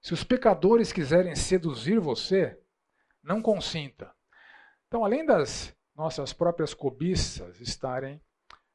[0.00, 2.60] se os pecadores quiserem seduzir você,
[3.22, 4.14] não consinta.
[4.86, 8.20] Então, além das nossas próprias cobiças estarem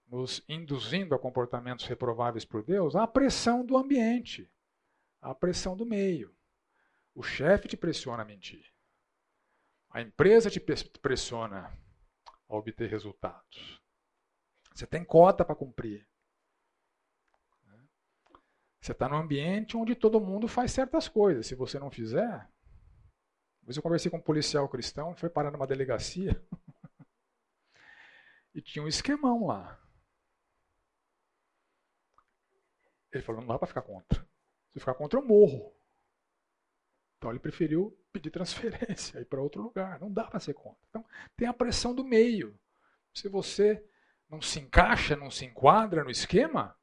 [0.08, 4.50] nos induzindo a comportamentos reprováveis por Deus, há a pressão do ambiente,
[5.20, 6.36] a pressão do meio.
[7.14, 8.66] O chefe te pressiona a mentir.
[9.90, 10.60] A empresa te
[11.02, 11.72] pressiona
[12.48, 13.82] a obter resultados.
[14.74, 16.08] Você tem cota para cumprir.
[18.86, 21.48] Você está num ambiente onde todo mundo faz certas coisas.
[21.48, 22.48] Se você não fizer.
[23.60, 26.40] Depois eu conversei com um policial cristão, foi parar numa delegacia.
[28.54, 29.82] e tinha um esquemão lá.
[33.12, 34.24] Ele falou: não dá para ficar contra.
[34.70, 35.76] Se ficar contra, eu morro.
[37.18, 40.00] Então ele preferiu pedir transferência, ir para outro lugar.
[40.00, 40.86] Não dá para ser contra.
[40.92, 41.04] Então
[41.36, 42.56] tem a pressão do meio.
[43.16, 43.84] Se você
[44.30, 46.78] não se encaixa, não se enquadra no esquema,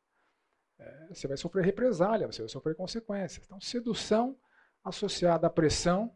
[0.82, 3.44] é, você vai sofrer represália, você vai sofrer consequências.
[3.44, 4.38] Então, sedução
[4.84, 6.14] associada à pressão.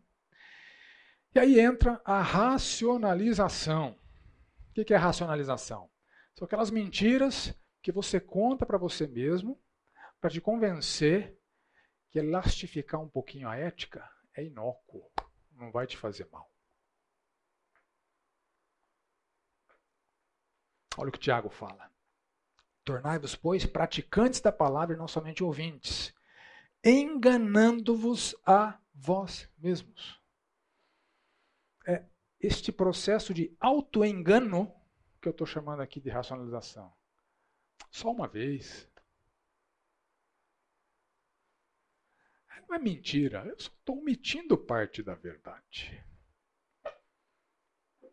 [1.34, 3.98] E aí entra a racionalização.
[4.76, 5.90] O que é racionalização?
[6.34, 9.58] São aquelas mentiras que você conta para você mesmo
[10.20, 11.38] para te convencer
[12.10, 15.10] que elastificar um pouquinho a ética é inócuo,
[15.52, 16.50] não vai te fazer mal.
[20.98, 21.90] Olha o que o Tiago fala.
[22.86, 26.14] Tornai-vos, pois, praticantes da palavra e não somente ouvintes,
[26.84, 30.22] enganando-vos a vós mesmos.
[31.84, 32.06] É
[32.38, 34.72] este processo de autoengano
[35.20, 36.94] que eu estou chamando aqui de racionalização.
[37.90, 38.88] Só uma vez,
[42.68, 46.06] não é mentira, eu só estou omitindo parte da verdade.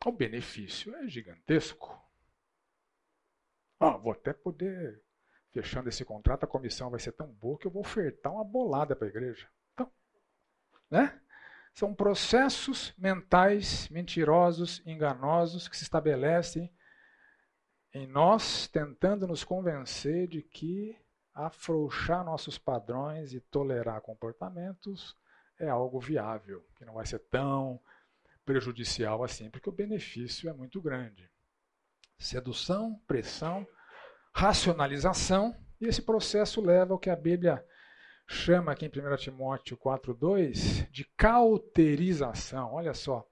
[0.03, 2.01] O benefício é gigantesco.
[3.83, 5.03] Ah, vou até poder,
[5.51, 8.95] fechando esse contrato, a comissão vai ser tão boa que eu vou ofertar uma bolada
[8.95, 9.45] para a igreja.
[9.73, 9.91] Então,
[10.89, 11.19] né?
[11.73, 16.71] São processos mentais mentirosos, enganosos, que se estabelecem
[17.93, 20.97] em nós, tentando nos convencer de que
[21.33, 25.17] afrouxar nossos padrões e tolerar comportamentos
[25.59, 27.81] é algo viável, que não vai ser tão
[28.45, 31.29] prejudicial assim, porque o benefício é muito grande.
[32.17, 33.67] Sedução, pressão,
[34.33, 37.63] racionalização, e esse processo leva ao que a Bíblia
[38.27, 42.73] chama aqui em 1 Timóteo 4,2 de cauterização.
[42.73, 43.27] Olha só,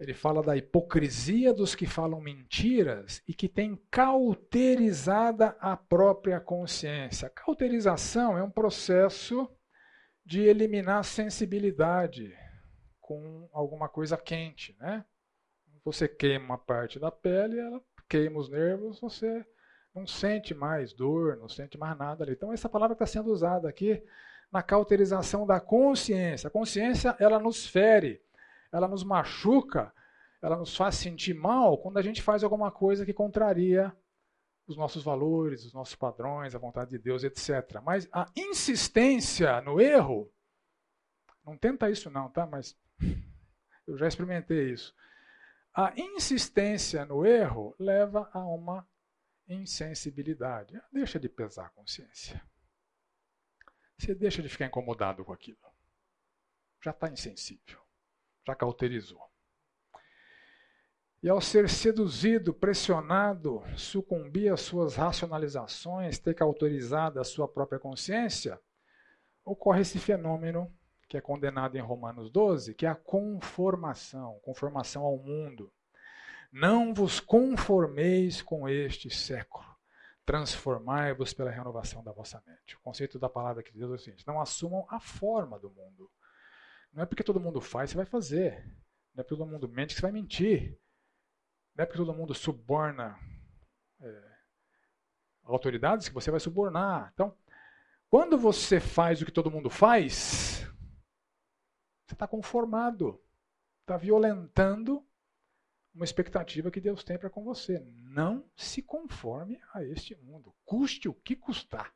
[0.00, 7.30] ele fala da hipocrisia dos que falam mentiras e que têm cauterizada a própria consciência.
[7.30, 9.48] Cauterização é um processo
[10.24, 12.36] de eliminar sensibilidade
[13.00, 15.04] com alguma coisa quente, né?
[15.84, 19.44] Você queima uma parte da pele, ela queima os nervos, você
[19.94, 22.32] não sente mais dor, não sente mais nada ali.
[22.32, 24.02] Então essa palavra está sendo usada aqui
[24.50, 26.48] na cauterização da consciência.
[26.48, 28.22] A consciência, ela nos fere,
[28.72, 29.92] ela nos machuca,
[30.40, 33.94] ela nos faz sentir mal quando a gente faz alguma coisa que contraria
[34.66, 37.80] os nossos valores, os nossos padrões, a vontade de Deus, etc.
[37.82, 40.30] Mas a insistência no erro,
[41.44, 42.46] não tenta isso não, tá?
[42.46, 42.76] Mas
[43.86, 44.94] eu já experimentei isso.
[45.74, 48.88] A insistência no erro leva a uma
[49.48, 50.80] insensibilidade.
[50.92, 52.40] Deixa de pesar a consciência.
[53.98, 55.58] Você deixa de ficar incomodado com aquilo.
[56.80, 57.80] Já está insensível.
[58.46, 59.20] Já cauterizou.
[61.20, 68.60] E ao ser seduzido, pressionado, sucumbir às suas racionalizações, ter cauterizado a sua própria consciência,
[69.44, 70.72] ocorre esse fenômeno
[71.14, 75.72] que é condenado em Romanos 12, que é a conformação, conformação ao mundo.
[76.50, 79.64] Não vos conformeis com este século,
[80.26, 82.74] transformai-vos pela renovação da vossa mente.
[82.74, 86.10] O conceito da palavra que Deus é o seguinte: não assumam a forma do mundo.
[86.92, 88.64] Não é porque todo mundo faz, você vai fazer.
[89.14, 90.76] Não é porque todo mundo mente que você vai mentir.
[91.76, 93.16] Não é porque todo mundo suborna
[94.00, 94.32] é,
[95.44, 97.12] autoridades que você vai subornar.
[97.14, 97.36] Então,
[98.10, 100.64] quando você faz o que todo mundo faz,
[102.06, 103.22] você está conformado,
[103.80, 105.04] está violentando
[105.94, 107.80] uma expectativa que Deus tem para com você.
[107.86, 111.92] Não se conforme a este mundo, custe o que custar.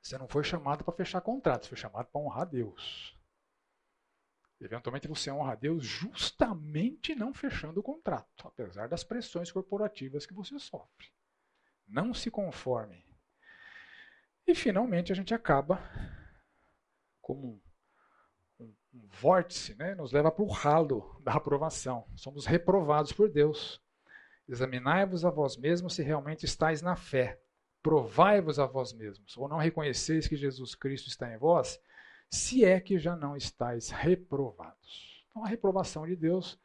[0.00, 3.16] Você não foi chamado para fechar contrato, você foi chamado para honrar Deus.
[4.60, 10.34] Eventualmente você honra a Deus justamente não fechando o contrato, apesar das pressões corporativas que
[10.34, 11.08] você sofre.
[11.86, 13.04] Não se conforme.
[14.46, 15.80] E finalmente a gente acaba
[17.20, 17.62] como
[18.94, 19.94] um, vórtice, né?
[19.94, 22.06] nos leva para o ralo da aprovação.
[22.14, 23.82] Somos reprovados por Deus.
[24.48, 27.40] Examinai-vos a vós mesmos se realmente estáis na fé.
[27.82, 31.78] Provai-vos a vós mesmos, ou não reconheceis que Jesus Cristo está em vós,
[32.30, 35.26] se é que já não estáis reprovados.
[35.30, 36.58] Então, a reprovação de Deus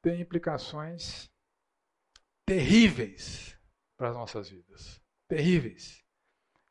[0.00, 1.28] tem implicações
[2.44, 3.58] terríveis
[3.96, 5.02] para as nossas vidas.
[5.26, 6.05] Terríveis.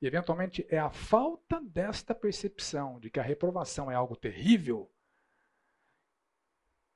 [0.01, 4.91] E, eventualmente, é a falta desta percepção de que a reprovação é algo terrível,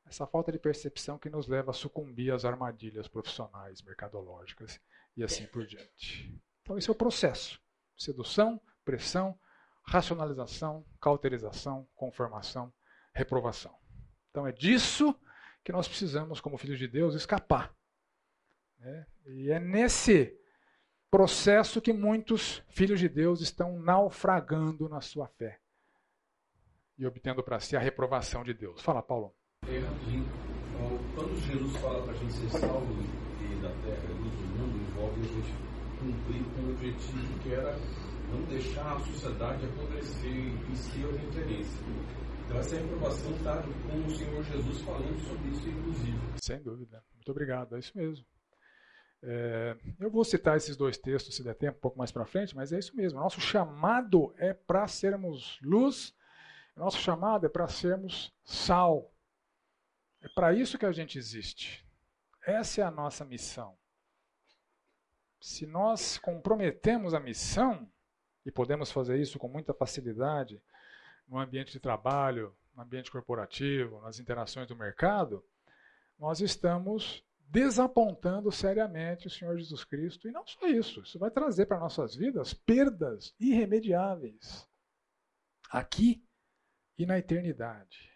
[0.05, 4.79] essa falta de percepção que nos leva a sucumbir às armadilhas profissionais, mercadológicas
[5.15, 6.35] e assim por diante.
[6.61, 7.61] Então, esse é o processo:
[7.95, 9.39] sedução, pressão,
[9.83, 12.73] racionalização, cauterização, conformação,
[13.13, 13.75] reprovação.
[14.29, 15.15] Então é disso
[15.63, 17.75] que nós precisamos, como filhos de Deus, escapar.
[18.79, 19.05] Né?
[19.25, 20.39] E é nesse
[21.09, 25.59] processo que muitos filhos de Deus estão naufragando na sua fé
[26.97, 28.81] e obtendo para si a reprovação de Deus.
[28.81, 29.33] Fala, Paulo.
[29.67, 29.79] É,
[31.15, 32.93] quando Jesus fala para a gente ser salvo
[33.61, 35.53] da terra, luz do mundo, envolve a gente
[35.99, 37.75] cumprir com o objetivo que era
[38.31, 41.77] não deixar a sociedade apodrecer em seu interesse.
[42.45, 46.19] Então essa reprovação está com o Senhor Jesus falando sobre isso, inclusive.
[46.41, 47.03] Sem dúvida.
[47.15, 47.75] Muito obrigado.
[47.75, 48.25] É isso mesmo.
[49.21, 52.55] É, eu vou citar esses dois textos, se der tempo, um pouco mais para frente,
[52.55, 53.19] mas é isso mesmo.
[53.19, 56.15] Nosso chamado é para sermos luz,
[56.75, 59.13] nosso chamado é para sermos sal.
[60.21, 61.85] É para isso que a gente existe.
[62.45, 63.77] Essa é a nossa missão.
[65.41, 67.89] Se nós comprometemos a missão,
[68.45, 70.61] e podemos fazer isso com muita facilidade
[71.27, 75.43] no ambiente de trabalho, no ambiente corporativo, nas interações do mercado,
[76.17, 80.27] nós estamos desapontando seriamente o Senhor Jesus Cristo.
[80.27, 84.67] E não só isso, isso vai trazer para nossas vidas perdas irremediáveis,
[85.71, 86.23] aqui
[86.97, 88.09] e na eternidade.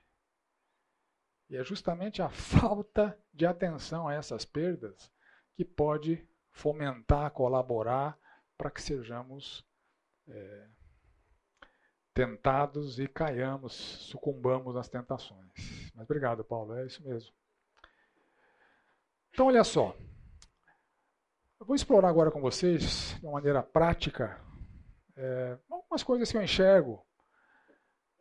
[1.50, 5.12] E é justamente a falta de atenção a essas perdas
[5.56, 8.18] que pode fomentar, colaborar
[8.58, 9.66] para que sejamos
[10.28, 10.68] é,
[12.14, 15.52] tentados e caiamos, sucumbamos às tentações.
[15.96, 17.34] Mas obrigado, Paulo, é isso mesmo.
[19.34, 19.98] Então, olha só.
[21.60, 24.40] Eu vou explorar agora com vocês, de uma maneira prática,
[25.16, 27.04] é, algumas coisas que eu enxergo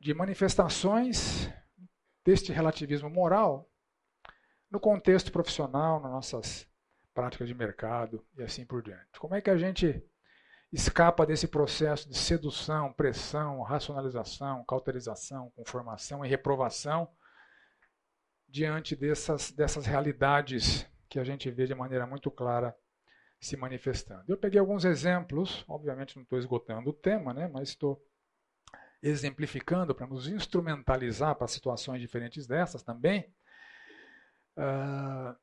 [0.01, 1.51] de manifestações
[2.25, 3.71] deste relativismo moral
[4.71, 6.67] no contexto profissional, nas nossas
[7.13, 9.21] práticas de mercado e assim por diante.
[9.21, 10.03] Como é que a gente
[10.73, 17.07] escapa desse processo de sedução, pressão, racionalização, cauterização, conformação e reprovação
[18.49, 22.75] diante dessas, dessas realidades que a gente vê de maneira muito clara
[23.39, 24.25] se manifestando.
[24.27, 28.03] Eu peguei alguns exemplos, obviamente não estou esgotando o tema, né, mas estou
[29.03, 33.31] exemplificando para nos instrumentalizar para situações diferentes dessas também,
[34.57, 35.37] uh,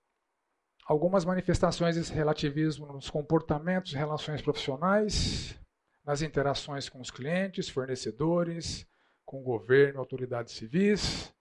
[0.88, 5.56] algumas manifestações desse relativismo nos comportamentos relações profissionais,
[6.04, 8.88] nas interações com os clientes, fornecedores,
[9.24, 11.32] com o governo, autoridades civis,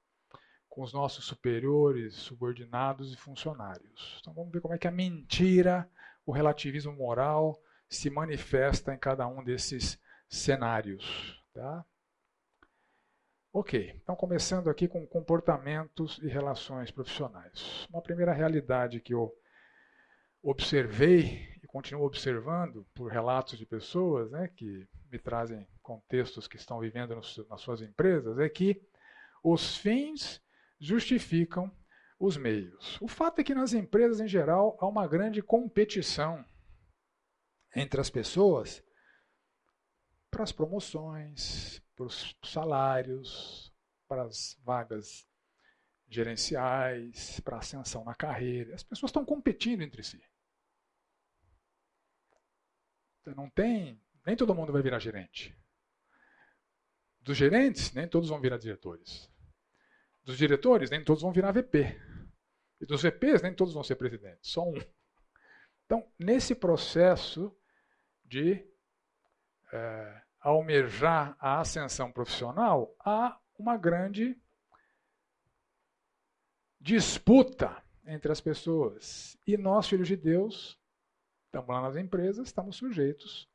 [0.78, 4.18] com os nossos superiores, subordinados e funcionários.
[4.20, 5.90] Então vamos ver como é que a mentira,
[6.24, 9.98] o relativismo moral se manifesta em cada um desses
[10.28, 11.36] cenários.
[11.52, 11.84] Tá?
[13.52, 17.88] Ok, então começando aqui com comportamentos e relações profissionais.
[17.90, 19.34] Uma primeira realidade que eu
[20.40, 26.78] observei e continuo observando por relatos de pessoas né, que me trazem contextos que estão
[26.78, 28.80] vivendo nas suas empresas é que
[29.42, 30.40] os fins
[30.78, 31.70] justificam
[32.18, 32.98] os meios.
[33.00, 36.44] O fato é que nas empresas em geral há uma grande competição
[37.74, 38.82] entre as pessoas
[40.30, 43.72] para as promoções, para os salários,
[44.06, 45.26] para as vagas
[46.08, 48.74] gerenciais, para a ascensão na carreira.
[48.74, 50.20] As pessoas estão competindo entre si.
[53.22, 55.56] Você não tem, nem todo mundo vai virar gerente.
[57.20, 59.30] Dos gerentes, nem todos vão virar diretores.
[60.28, 61.98] Dos diretores, nem todos vão virar VP.
[62.82, 64.74] E dos VPs, nem todos vão ser presidentes, só um.
[65.86, 67.56] Então, nesse processo
[68.26, 68.62] de
[69.72, 74.38] é, almejar a ascensão profissional, há uma grande
[76.78, 79.34] disputa entre as pessoas.
[79.46, 80.78] E nós, filhos de Deus,
[81.46, 83.48] estamos lá nas empresas, estamos sujeitos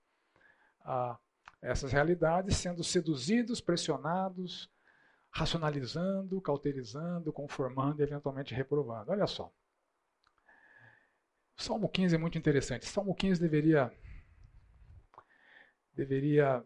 [0.81, 1.19] a
[1.61, 4.72] essas realidades, sendo seduzidos, pressionados,
[5.33, 9.11] racionalizando, cauterizando, conformando e eventualmente reprovando.
[9.11, 9.51] Olha só.
[11.57, 12.83] O Salmo 15 é muito interessante.
[12.83, 13.91] O Salmo 15 deveria
[15.93, 16.65] deveria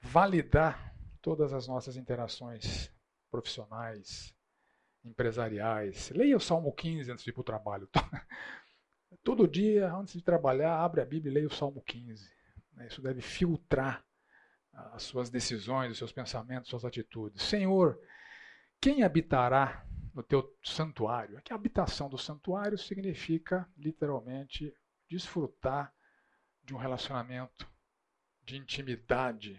[0.00, 2.90] validar todas as nossas interações
[3.30, 4.34] profissionais,
[5.04, 6.10] empresariais.
[6.10, 7.88] Leia o Salmo 15 antes de ir para o trabalho.
[9.22, 12.30] Todo dia, antes de trabalhar, abre a Bíblia e leia o Salmo 15.
[12.72, 12.86] Né?
[12.86, 14.06] Isso deve filtrar
[14.76, 17.42] as suas decisões, os seus pensamentos, suas atitudes.
[17.42, 17.98] Senhor,
[18.80, 21.38] quem habitará no teu santuário?
[21.38, 24.74] Aqui a habitação do santuário significa literalmente
[25.08, 25.94] desfrutar
[26.62, 27.66] de um relacionamento
[28.42, 29.58] de intimidade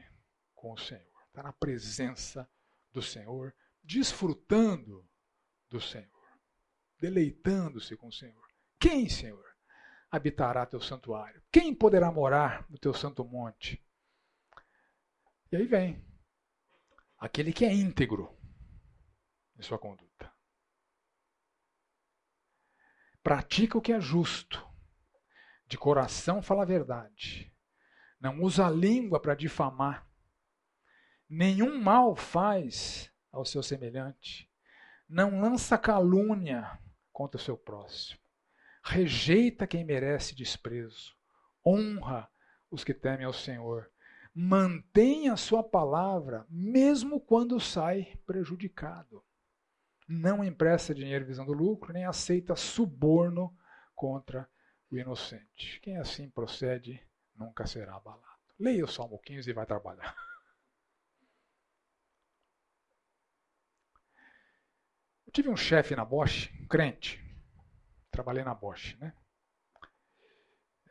[0.54, 1.04] com o Senhor.
[1.28, 2.50] Está na presença
[2.92, 3.54] do Senhor,
[3.84, 5.08] desfrutando
[5.70, 6.08] do Senhor,
[7.00, 8.48] deleitando-se com o Senhor.
[8.80, 9.46] Quem, Senhor,
[10.12, 11.42] habitará teu santuário?
[11.52, 13.84] Quem poderá morar no teu santo monte?
[15.52, 16.06] E aí vem.
[17.18, 18.38] Aquele que é íntegro
[19.58, 20.32] em sua conduta.
[23.24, 24.66] Pratica o que é justo,
[25.68, 27.54] de coração fala a verdade,
[28.20, 30.10] não usa a língua para difamar,
[31.28, 34.50] nenhum mal faz ao seu semelhante,
[35.10, 36.80] não lança calúnia
[37.12, 38.22] contra o seu próximo,
[38.82, 41.14] rejeita quem merece desprezo,
[41.66, 42.32] honra
[42.72, 43.92] os que temem ao Senhor,
[44.40, 49.26] mantém a sua palavra mesmo quando sai prejudicado.
[50.08, 53.58] Não empresta dinheiro visando lucro, nem aceita suborno
[53.96, 54.48] contra
[54.92, 55.80] o inocente.
[55.82, 57.04] Quem assim procede
[57.36, 58.28] nunca será abalado.
[58.60, 60.16] Leia o Salmo 15 e vai trabalhar.
[65.26, 67.20] Eu tive um chefe na Bosch, um crente.
[68.12, 69.16] Trabalhei na Bosch, né?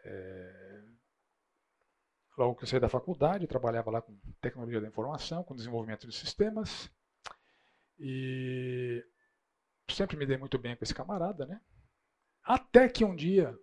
[0.05, 0.56] É...
[2.37, 6.15] Logo que eu saí da faculdade, trabalhava lá com tecnologia da informação, com desenvolvimento de
[6.15, 6.91] sistemas.
[7.99, 9.03] E
[9.91, 11.61] sempre me dei muito bem com esse camarada, né?
[12.43, 13.59] Até que um dia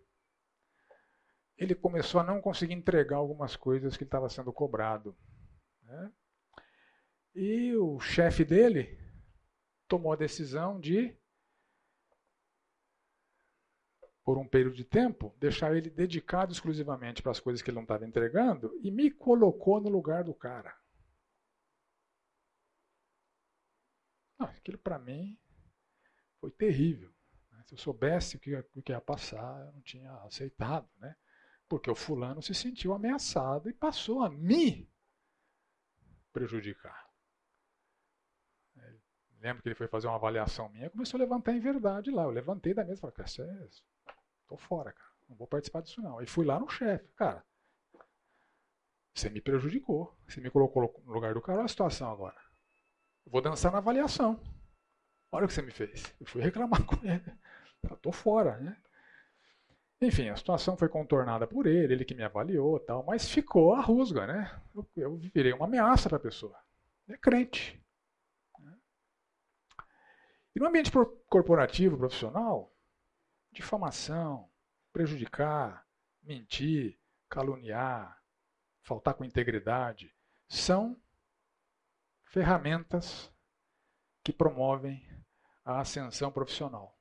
[1.57, 5.15] ele começou a não conseguir entregar algumas coisas que estava sendo cobrado.
[5.83, 6.11] Né?
[7.35, 8.99] E o chefe dele
[9.87, 11.15] tomou a decisão de,
[14.23, 17.83] por um período de tempo, deixar ele dedicado exclusivamente para as coisas que ele não
[17.83, 20.73] estava entregando e me colocou no lugar do cara.
[24.39, 25.37] Não, aquilo para mim
[26.39, 27.13] foi terrível.
[27.51, 27.63] Né?
[27.65, 30.89] Se eu soubesse o que, o que ia passar, eu não tinha aceitado.
[30.97, 31.15] Né?
[31.67, 34.89] Porque o fulano se sentiu ameaçado e passou a me
[36.31, 37.03] prejudicar.
[39.43, 42.23] Lembro que ele foi fazer uma avaliação minha, começou a levantar em verdade lá.
[42.23, 43.27] Eu levantei da mesa e falei, cara,
[44.47, 45.11] tô fora, cara.
[45.29, 46.19] Não vou participar disso não.
[46.19, 47.43] Aí fui lá no chefe, cara.
[49.15, 50.15] Você me prejudicou.
[50.27, 51.59] Você me colocou no lugar do cara.
[51.59, 52.39] Olha a situação agora.
[53.25, 54.39] Eu vou dançar na avaliação.
[55.31, 56.13] Olha o que você me fez.
[56.19, 57.23] Eu fui reclamar com ele.
[57.83, 58.77] Eu tô fora, né?
[60.01, 63.79] Enfim, a situação foi contornada por ele, ele que me avaliou tal, mas ficou a
[63.79, 64.61] rusga, né?
[64.75, 66.57] Eu, eu virei uma ameaça para a pessoa.
[67.07, 67.81] É crente.
[70.55, 70.91] E no ambiente
[71.27, 72.72] corporativo, profissional,
[73.53, 74.49] difamação,
[74.91, 75.87] prejudicar,
[76.21, 76.99] mentir,
[77.29, 78.21] caluniar,
[78.81, 80.13] faltar com integridade,
[80.47, 81.01] são
[82.25, 83.31] ferramentas
[84.23, 85.07] que promovem
[85.63, 86.97] a ascensão profissional.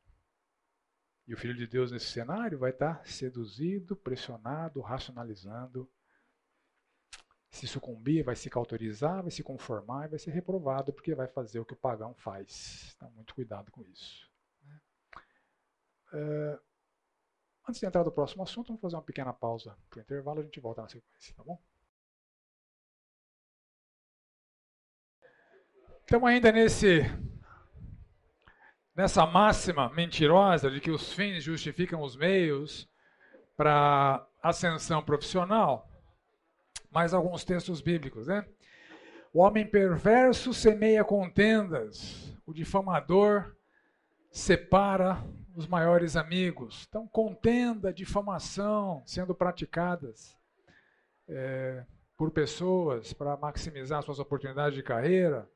[1.26, 5.90] E o Filho de Deus nesse cenário vai estar seduzido, pressionado, racionalizando.
[7.48, 11.60] Se sucumbir, vai se cauterizar, vai se conformar e vai ser reprovado porque vai fazer
[11.60, 12.92] o que o pagão faz.
[12.96, 14.31] Então, muito cuidado com isso.
[16.12, 16.58] É,
[17.68, 20.42] antes de entrar no próximo assunto, vamos fazer uma pequena pausa para o intervalo a
[20.42, 21.60] gente volta na sequência, tá bom?
[26.02, 27.00] Estamos ainda nesse
[28.94, 32.86] nessa máxima mentirosa de que os fins justificam os meios
[33.56, 35.88] para ascensão profissional,
[36.90, 38.46] mais alguns textos bíblicos, né?
[39.32, 43.56] O homem perverso semeia contendas, o difamador
[44.32, 45.22] separa
[45.54, 46.86] os maiores amigos.
[46.88, 50.36] Então, contenda, difamação sendo praticadas
[51.28, 51.84] é,
[52.16, 55.48] por pessoas para maximizar suas oportunidades de carreira,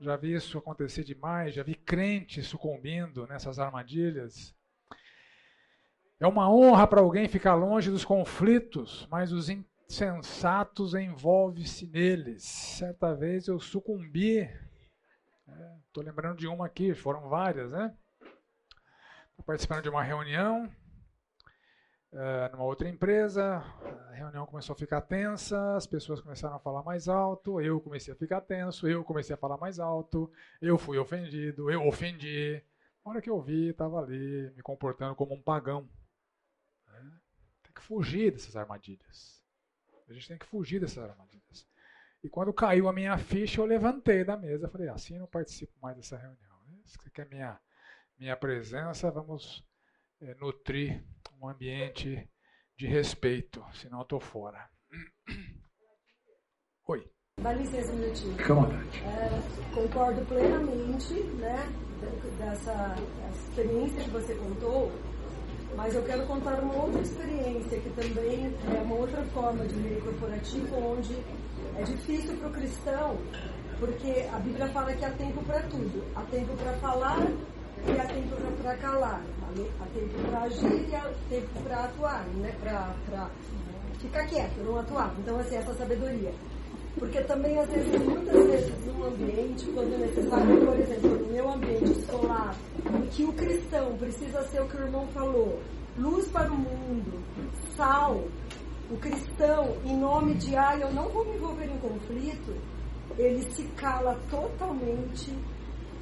[0.00, 4.54] já vi isso acontecer demais, já vi crentes sucumbindo nessas armadilhas.
[6.20, 12.44] É uma honra para alguém ficar longe dos conflitos, mas os insensatos envolvem-se neles.
[12.44, 14.48] Certa vez eu sucumbi,
[15.86, 17.96] estou é, lembrando de uma aqui, foram várias, né?
[19.42, 20.70] Participando de uma reunião,
[22.12, 23.56] uh, numa outra empresa,
[24.08, 28.14] a reunião começou a ficar tensa, as pessoas começaram a falar mais alto, eu comecei
[28.14, 30.32] a ficar tenso, eu comecei a falar mais alto,
[30.62, 32.62] eu fui ofendido, eu ofendi.
[33.04, 35.86] Na hora que eu vi, estava ali me comportando como um pagão.
[36.86, 37.12] Né?
[37.64, 39.44] Tem que fugir dessas armadilhas.
[40.08, 41.66] A gente tem que fugir dessas armadilhas.
[42.22, 44.70] E quando caiu a minha ficha, eu levantei da mesa.
[44.70, 46.58] Falei, assim eu não participo mais dessa reunião.
[46.66, 46.78] Né?
[46.86, 47.60] Se você quer minha,
[48.18, 49.64] minha presença, vamos
[50.20, 51.04] é, nutrir
[51.40, 52.28] um ambiente
[52.76, 54.68] de respeito, senão eu estou fora.
[56.88, 57.10] Oi.
[57.40, 58.36] Dá licença um minutinho.
[58.36, 58.98] Fica à vontade.
[58.98, 61.68] É, concordo plenamente né,
[62.38, 62.94] dessa
[63.48, 64.92] experiência que você contou,
[65.76, 70.00] mas eu quero contar uma outra experiência que também é uma outra forma de meio
[70.02, 71.14] corporativo, onde
[71.76, 73.18] é difícil para o cristão,
[73.80, 76.04] porque a Bíblia fala que há tempo para tudo.
[76.14, 77.18] Há tempo para falar
[77.86, 79.22] e há tempo para calar.
[79.80, 82.52] Há tempo para agir e há tempo para atuar, né?
[82.60, 83.30] para
[84.00, 85.14] ficar quieto, não atuar.
[85.18, 86.32] Então, assim, essa sabedoria.
[86.98, 91.52] Porque também, às vezes, muitas vezes, no ambiente, quando é necessário, por exemplo, no meu
[91.52, 92.56] ambiente escolar,
[92.86, 95.60] em que o cristão precisa ser o que o irmão falou,
[95.98, 97.20] luz para o mundo,
[97.76, 98.22] sal,
[98.90, 102.54] o cristão, em nome de, ah, eu não vou me envolver em conflito,
[103.18, 105.32] ele se cala totalmente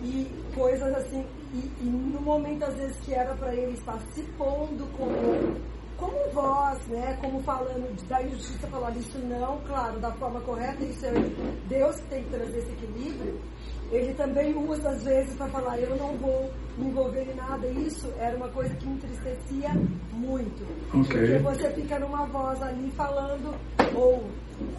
[0.02, 4.22] e coisas assim, e, e no momento às vezes que era para ele estar se
[4.38, 5.56] pondo como,
[5.96, 11.04] como voz, né, como falando da injustiça, falar isso não, claro, da forma correta, isso
[11.06, 11.12] é
[11.68, 13.40] Deus que tem que trazer esse equilíbrio,
[13.92, 17.66] ele também usa às vezes para falar, eu não vou me envolver em nada.
[17.66, 19.70] Isso era uma coisa que me entristecia
[20.12, 20.62] muito.
[20.94, 21.38] Okay.
[21.38, 23.54] Porque você fica numa voz ali falando
[23.94, 24.24] ou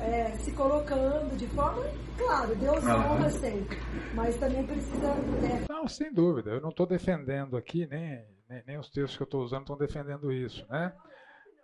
[0.01, 1.83] é, se colocando de forma,
[2.17, 2.97] claro, Deus ah.
[2.97, 3.77] honra sempre,
[4.13, 5.13] mas também precisa.
[5.41, 5.65] Né?
[5.69, 6.51] Não, sem dúvida.
[6.51, 9.77] Eu não estou defendendo aqui, nem, nem, nem, os textos que eu estou usando estão
[9.77, 10.93] defendendo isso, né?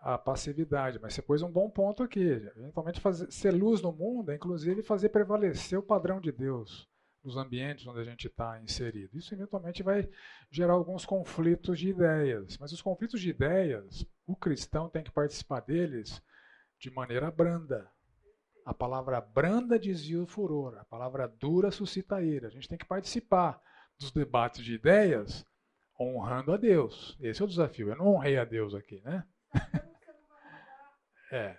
[0.02, 2.22] A passividade, mas você pôs um bom ponto aqui.
[2.56, 6.88] Eventualmente, fazer, ser luz no mundo é inclusive fazer prevalecer o padrão de Deus
[7.24, 9.18] nos ambientes onde a gente está inserido.
[9.18, 10.10] Isso eventualmente vai
[10.50, 15.60] gerar alguns conflitos de ideias, mas os conflitos de ideias, o cristão tem que participar
[15.62, 16.22] deles
[16.80, 17.90] de maneira branda.
[18.70, 22.46] A palavra branda desvia o furor, a palavra dura suscita a ira.
[22.46, 23.60] A gente tem que participar
[23.98, 25.44] dos debates de ideias
[26.00, 27.18] honrando a Deus.
[27.20, 27.90] Esse é o desafio.
[27.90, 29.26] Eu não honrei a Deus aqui, né?
[31.32, 31.58] é.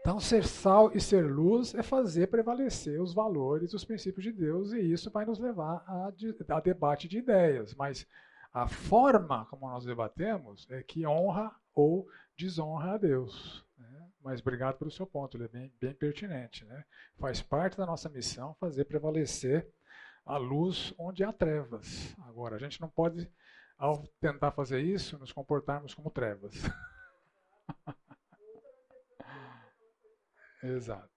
[0.00, 4.72] Então, ser sal e ser luz é fazer prevalecer os valores os princípios de Deus,
[4.72, 6.10] e isso vai nos levar a,
[6.56, 7.72] a debate de ideias.
[7.72, 8.04] Mas
[8.52, 13.64] a forma como nós debatemos é que honra ou desonra a Deus.
[13.78, 13.93] Né?
[14.24, 16.64] Mas obrigado pelo seu ponto, ele é bem, bem pertinente.
[16.64, 16.82] Né?
[17.18, 19.70] Faz parte da nossa missão fazer prevalecer
[20.24, 22.16] a luz onde há trevas.
[22.20, 23.30] Agora, a gente não pode,
[23.76, 26.54] ao tentar fazer isso, nos comportarmos como trevas.
[30.64, 31.10] Exato.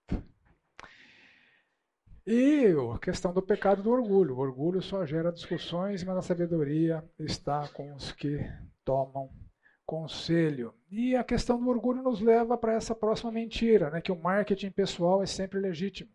[2.25, 4.35] E a questão do pecado do orgulho.
[4.35, 8.37] O orgulho só gera discussões, mas a sabedoria está com os que
[8.83, 9.31] tomam
[9.87, 10.75] conselho.
[10.91, 14.69] E a questão do orgulho nos leva para essa próxima mentira, né, que o marketing
[14.69, 16.11] pessoal é sempre legítimo.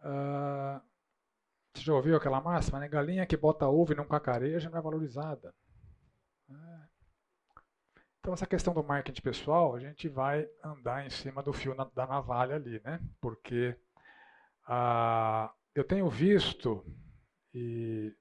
[0.00, 0.80] Uh,
[1.74, 2.88] você já ouviu aquela máxima, né?
[2.88, 5.54] Galinha que bota ovo e não cacareja não é valorizada.
[6.50, 6.82] É.
[8.20, 12.06] Então, essa questão do marketing pessoal, a gente vai andar em cima do fio da
[12.06, 13.00] navalha ali, né?
[13.20, 13.76] Porque
[14.68, 16.84] uh, eu tenho visto
[17.54, 18.14] e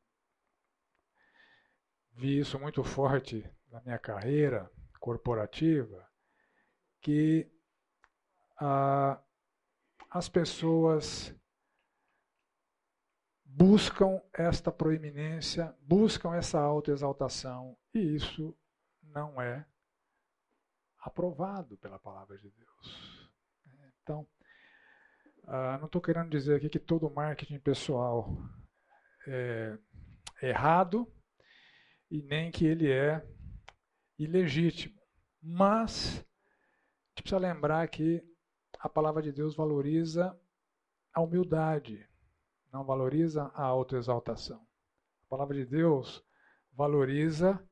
[2.13, 6.07] vi isso muito forte na minha carreira corporativa,
[7.01, 7.49] que
[8.61, 9.19] uh,
[10.09, 11.35] as pessoas
[13.43, 18.55] buscam esta proeminência, buscam essa autoexaltação, e isso
[19.01, 19.65] não é
[20.99, 23.29] aprovado pela palavra de Deus.
[24.03, 24.27] Então,
[25.45, 28.37] uh, não estou querendo dizer aqui que todo marketing pessoal
[29.27, 29.77] é
[30.41, 31.11] errado
[32.11, 33.25] e nem que ele é
[34.19, 35.01] ilegítimo,
[35.41, 38.21] mas a gente precisa lembrar que
[38.77, 40.37] a palavra de Deus valoriza
[41.13, 42.05] a humildade,
[42.71, 44.61] não valoriza a autoexaltação.
[45.23, 46.21] A palavra de Deus
[46.73, 47.63] valoriza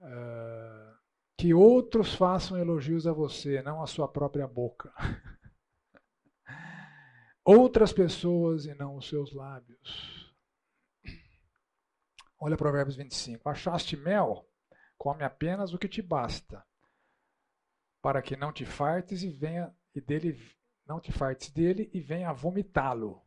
[0.00, 0.96] uh,
[1.38, 4.92] que outros façam elogios a você, não a sua própria boca.
[7.42, 10.19] Outras pessoas e não os seus lábios.
[12.42, 13.46] Olha Provérbios 25.
[13.50, 14.48] Achaste mel?
[14.96, 16.64] Come apenas o que te basta,
[18.00, 20.40] para que não te fartes e venha e dele
[20.86, 23.22] não te fartes dele e venha vomitá-lo.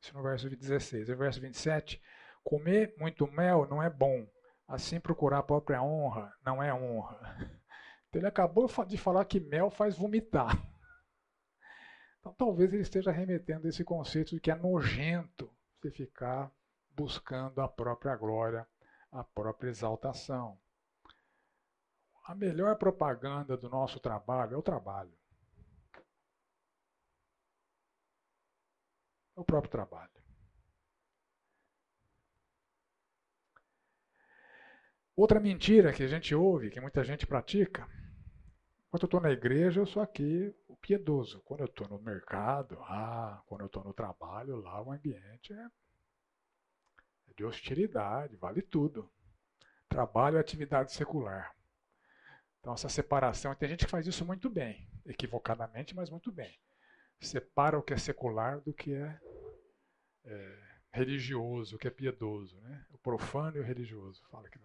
[0.00, 1.08] Isso no verso 16.
[1.08, 2.00] E verso 27,
[2.44, 4.24] comer muito mel não é bom,
[4.68, 7.20] assim procurar a própria honra não é honra.
[8.08, 10.56] Então ele acabou de falar que mel faz vomitar.
[12.20, 16.50] Então talvez ele esteja remetendo esse conceito de que é nojento você ficar
[16.96, 18.66] buscando a própria glória,
[19.10, 20.58] a própria exaltação.
[22.26, 25.14] A melhor propaganda do nosso trabalho é o trabalho.
[29.36, 30.10] é o próprio trabalho.
[35.16, 37.86] Outra mentira que a gente ouve, que muita gente pratica,
[38.90, 41.40] quando eu estou na igreja, eu sou aqui o piedoso.
[41.42, 45.66] Quando eu estou no mercado, ah, quando eu estou no trabalho, lá o ambiente é,
[47.36, 49.10] de hostilidade, vale tudo.
[49.88, 51.54] Trabalho é atividade secular.
[52.60, 56.58] Então, essa separação, tem gente que faz isso muito bem, equivocadamente, mas muito bem
[57.20, 59.18] separa o que é secular do que é,
[60.24, 60.58] é
[60.92, 62.84] religioso, o que é piedoso, né?
[62.92, 64.22] O profano e o religioso.
[64.30, 64.58] Fala aqui.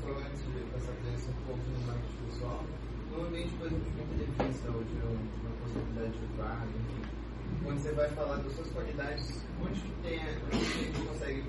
[0.00, 2.64] Só antes de passar a um pouco no marketing pessoal,
[3.10, 6.66] normalmente, por exemplo, de uma definição de uma possibilidade de vaga,
[7.62, 11.44] quando você vai falar das suas qualidades, onde que tem, que você consegue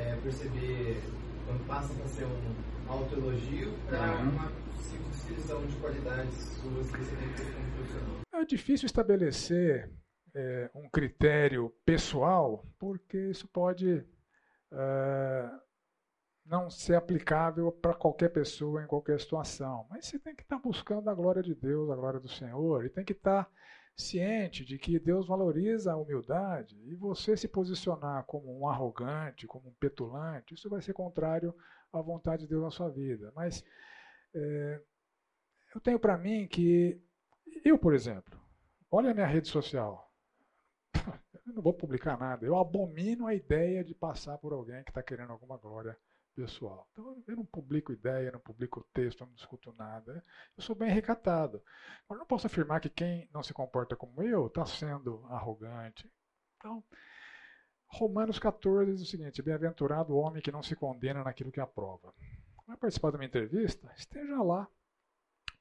[0.00, 1.02] é, perceber
[1.46, 4.30] quando passa para ser um autoelogio para uhum.
[4.30, 4.52] uma
[5.10, 8.20] descrição de qualidades suas que você tem que ter como profissional?
[8.32, 9.90] É difícil estabelecer
[10.34, 14.04] é, um critério pessoal, porque isso pode
[14.72, 15.50] é,
[16.46, 19.86] não ser aplicável para qualquer pessoa em qualquer situação.
[19.90, 22.84] Mas você tem que estar tá buscando a glória de Deus, a glória do Senhor,
[22.84, 23.50] e tem que estar tá
[24.00, 29.68] ciente de que Deus valoriza a humildade, e você se posicionar como um arrogante, como
[29.68, 31.54] um petulante, isso vai ser contrário
[31.92, 33.32] à vontade de Deus na sua vida.
[33.36, 33.64] Mas
[34.34, 34.82] é,
[35.74, 37.00] eu tenho para mim que
[37.64, 38.40] eu, por exemplo,
[38.90, 40.10] olha a minha rede social.
[41.46, 42.46] Eu não vou publicar nada.
[42.46, 45.96] Eu abomino a ideia de passar por alguém que está querendo alguma glória
[46.40, 46.88] pessoal.
[46.92, 50.24] Então, eu não publico ideia, não publico texto, não discuto nada.
[50.56, 51.62] Eu sou bem recatado.
[52.08, 56.10] Mas não posso afirmar que quem não se comporta como eu está sendo arrogante.
[56.56, 56.82] Então,
[57.86, 62.14] Romanos 14 diz o seguinte: Bem-aventurado o homem que não se condena naquilo que aprova.
[62.66, 63.92] Vai participar de uma entrevista?
[63.96, 64.66] Esteja lá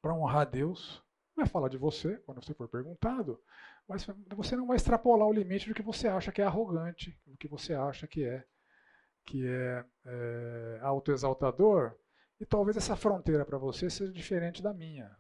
[0.02, 1.04] para honrar Deus,
[1.36, 3.42] vai falar de você quando você for perguntado,
[3.88, 7.36] mas você não vai extrapolar o limite do que você acha que é arrogante, do
[7.36, 8.46] que você acha que é
[9.30, 11.96] que é, é autoexaltador,
[12.40, 15.16] e talvez essa fronteira para você seja diferente da minha.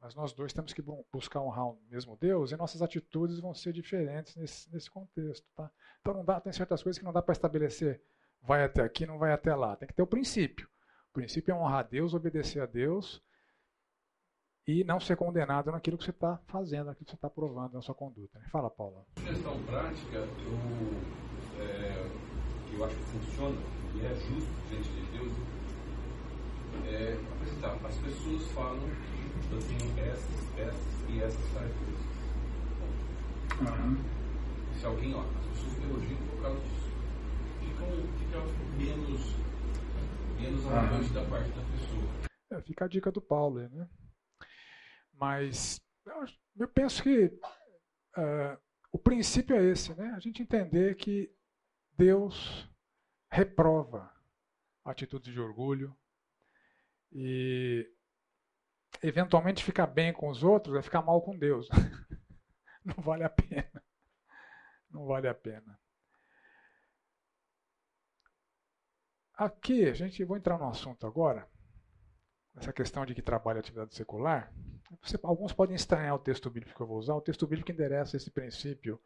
[0.00, 0.82] Mas nós dois temos que
[1.12, 5.46] buscar honrar o mesmo Deus e nossas atitudes vão ser diferentes nesse, nesse contexto.
[5.54, 5.70] Tá?
[6.00, 8.02] Então não dá, tem certas coisas que não dá para estabelecer
[8.42, 9.76] vai até aqui, não vai até lá.
[9.76, 10.66] Tem que ter o princípio.
[11.10, 13.22] O princípio é honrar Deus, obedecer a Deus
[14.66, 17.82] e não ser condenado naquilo que você está fazendo, naquilo que você está provando na
[17.82, 18.38] sua conduta.
[18.38, 18.48] Né?
[18.50, 19.04] Fala, Paula.
[19.16, 22.19] Questão prática, eu, é,
[22.72, 23.56] eu acho que funciona
[23.94, 25.32] e é justo diante de Deus
[26.86, 27.86] é, apresentar.
[27.86, 32.10] As pessoas falam que eu tenho essas, essas e essas características.
[33.60, 33.96] Uhum.
[34.78, 36.90] Se alguém, ó, as pessoas me elogiam por causa disso.
[37.60, 38.44] Ficam, ficam
[38.78, 39.40] menos
[40.40, 42.30] menos arrogante da parte da pessoa.
[42.50, 43.88] É, fica a dica do Paulo né?
[45.12, 45.80] Mas
[46.58, 48.58] eu penso que uh,
[48.90, 50.12] o princípio é esse, né?
[50.16, 51.30] A gente entender que
[52.00, 52.66] Deus
[53.30, 54.10] reprova
[54.82, 55.94] atitudes de orgulho
[57.12, 57.86] e
[59.02, 61.68] eventualmente ficar bem com os outros é ficar mal com Deus.
[62.82, 63.84] Não vale a pena.
[64.88, 65.78] Não vale a pena.
[69.34, 71.46] Aqui, a gente vou entrar no assunto agora,
[72.56, 74.50] essa questão de que trabalha atividade secular.
[75.02, 77.14] Você, alguns podem estranhar o texto bíblico que eu vou usar.
[77.14, 78.98] O texto bíblico endereça esse princípio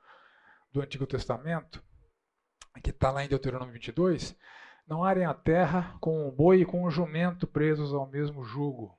[0.70, 1.84] do Antigo Testamento,
[2.80, 4.36] que está lá em Deuteronômio 22.
[4.86, 8.98] Não arem a terra com um boi e com um jumento presos ao mesmo jugo.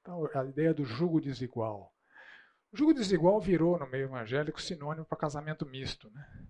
[0.00, 1.94] Então, a ideia do jugo desigual.
[2.72, 6.10] O jugo desigual virou, no meio evangélico, sinônimo para casamento misto.
[6.10, 6.46] Né?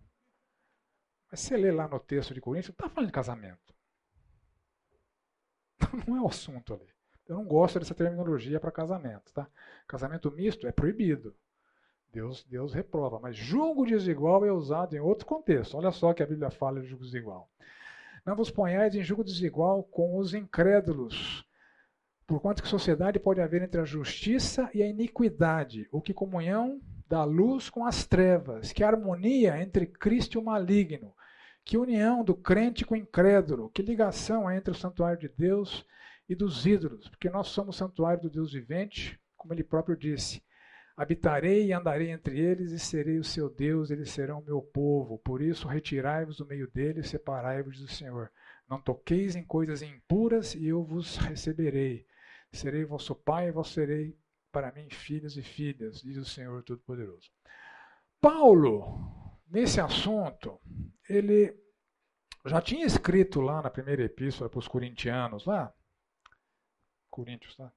[1.31, 3.75] Mas você lê lá no texto de Coríntios, não está falando de casamento.
[6.07, 6.89] Não é o assunto ali.
[7.27, 9.33] Eu não gosto dessa terminologia para casamento.
[9.33, 9.49] Tá?
[9.87, 11.35] Casamento misto é proibido.
[12.13, 13.19] Deus, Deus reprova.
[13.21, 15.77] Mas julgo desigual é usado em outro contexto.
[15.77, 17.49] Olha só que a Bíblia fala de julgo desigual.
[18.25, 21.45] Não vos ponhais em julgo desigual com os incrédulos,
[22.27, 27.25] porquanto que sociedade pode haver entre a justiça e a iniquidade, o que comunhão da
[27.25, 31.15] luz com as trevas, que harmonia entre Cristo e o maligno,
[31.65, 35.85] que união do crente com o incrédulo, que ligação entre o santuário de Deus
[36.29, 40.43] e dos ídolos, porque nós somos santuário do Deus vivente, como ele próprio disse.
[41.01, 45.19] Habitarei e andarei entre eles e serei o seu Deus, eles serão o meu povo.
[45.19, 48.31] Por isso, retirai-vos do meio deles, separai-vos do Senhor.
[48.69, 52.07] Não toqueis em coisas impuras e eu vos receberei.
[52.53, 54.15] Serei vosso pai e vos serei
[54.53, 57.31] para mim filhos e filhas, diz o Senhor Todo-Poderoso.
[58.21, 60.61] Paulo, nesse assunto,
[61.09, 61.59] ele
[62.45, 65.73] já tinha escrito lá na primeira epístola para os corintianos, lá,
[67.09, 67.73] Coríntios, tá?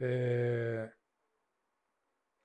[0.00, 0.90] É...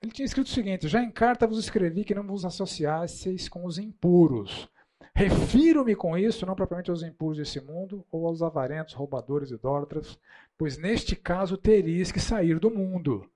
[0.02, 3.64] Ele tinha escrito o seguinte: Já em carta vos escrevi que não vos associasseis com
[3.64, 4.68] os impuros.
[5.14, 10.18] Refiro-me com isso não propriamente aos impuros desse mundo ou aos avarentos, roubadores, idólatras,
[10.58, 13.26] pois neste caso teríeis que sair do mundo.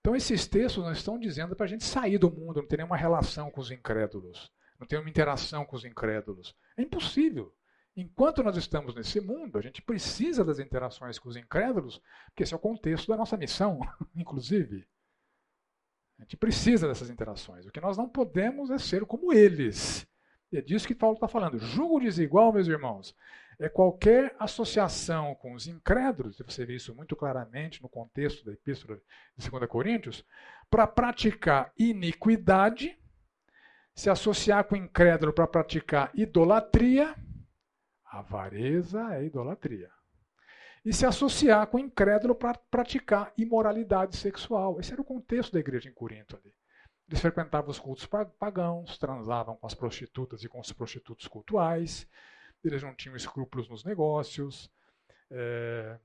[0.00, 2.96] Então, esses textos não estão dizendo para a gente sair do mundo, não ter nenhuma
[2.96, 6.54] relação com os incrédulos, não ter uma interação com os incrédulos.
[6.76, 7.52] É impossível.
[7.96, 12.52] Enquanto nós estamos nesse mundo, a gente precisa das interações com os incrédulos, porque esse
[12.52, 13.80] é o contexto da nossa missão,
[14.14, 14.86] inclusive.
[16.18, 17.64] A gente precisa dessas interações.
[17.64, 20.06] O que nós não podemos é ser como eles.
[20.52, 21.58] E é disso que Paulo está falando.
[21.58, 23.14] Julgo desigual, meus irmãos,
[23.58, 28.52] é qualquer associação com os incrédulos, e você vê isso muito claramente no contexto da
[28.52, 29.00] Epístola
[29.36, 30.22] de 2 Coríntios,
[30.68, 32.98] para praticar iniquidade,
[33.94, 37.14] se associar com o incrédulo para praticar idolatria
[38.18, 39.90] Avareza é idolatria.
[40.84, 44.78] E se associar com o incrédulo para praticar imoralidade sexual.
[44.78, 46.54] Esse era o contexto da igreja em Corinto ali.
[47.08, 48.08] Eles frequentavam os cultos
[48.38, 52.08] pagãos, transavam com as prostitutas e com os prostitutos cultuais,
[52.64, 54.70] eles não tinham escrúpulos nos negócios,
[55.30, 55.98] é,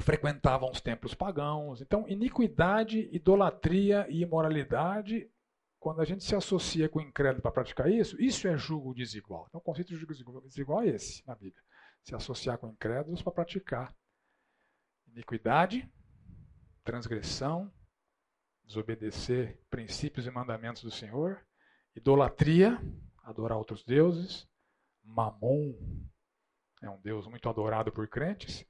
[0.00, 1.80] frequentavam os templos pagãos.
[1.80, 5.28] Então, iniquidade, idolatria e imoralidade
[5.86, 9.46] quando a gente se associa com o incrédulo para praticar isso, isso é julgo desigual.
[9.48, 11.62] Então, o conceito de julgo desigual é esse na Bíblia:
[12.02, 13.94] se associar com incrédulos para praticar
[15.06, 15.88] iniquidade,
[16.82, 17.72] transgressão,
[18.64, 21.46] desobedecer princípios e mandamentos do Senhor,
[21.94, 22.80] idolatria,
[23.22, 24.44] adorar outros deuses,
[25.04, 25.72] mamon,
[26.82, 28.66] é um deus muito adorado por crentes,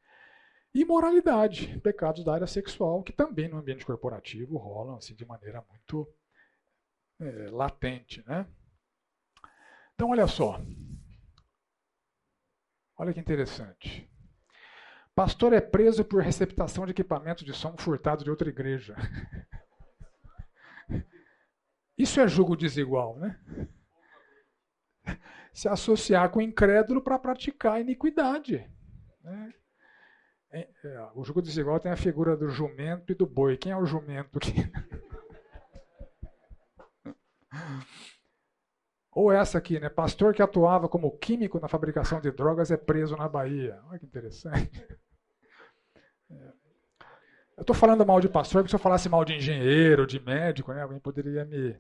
[0.75, 5.65] e moralidade, pecados da área sexual, que também no ambiente corporativo rolam assim, de maneira
[5.71, 6.07] muito
[7.21, 8.23] é, latente.
[8.27, 8.47] Né?
[9.95, 10.61] Então, olha só.
[12.99, 14.11] Olha que interessante.
[15.15, 18.95] Pastor é preso por receptação de equipamento de som furtado de outra igreja.
[21.97, 23.41] Isso é julgo desigual, né?
[25.53, 28.71] Se associar com o incrédulo para praticar iniquidade.
[29.23, 29.55] Né?
[30.51, 33.57] É, é, o julgo desigual tem a figura do jumento e do boi.
[33.57, 34.53] Quem é o jumento aqui?
[39.13, 39.89] Ou essa aqui, né?
[39.89, 43.81] Pastor que atuava como químico na fabricação de drogas é preso na Bahia.
[43.89, 44.87] Olha que interessante.
[46.31, 46.53] É.
[47.57, 50.75] Eu estou falando mal de pastor, porque se eu falasse mal de engenheiro, de médico,
[50.75, 51.75] né, alguém poderia me,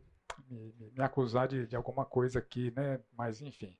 [0.48, 2.98] me, me acusar de, de, alguma coisa aqui, né?
[3.12, 3.76] Mas enfim.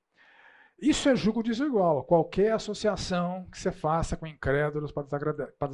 [0.79, 2.03] Isso é julgo desigual.
[2.03, 5.67] Qualquer associação que você faça com incrédulos para desagradar, para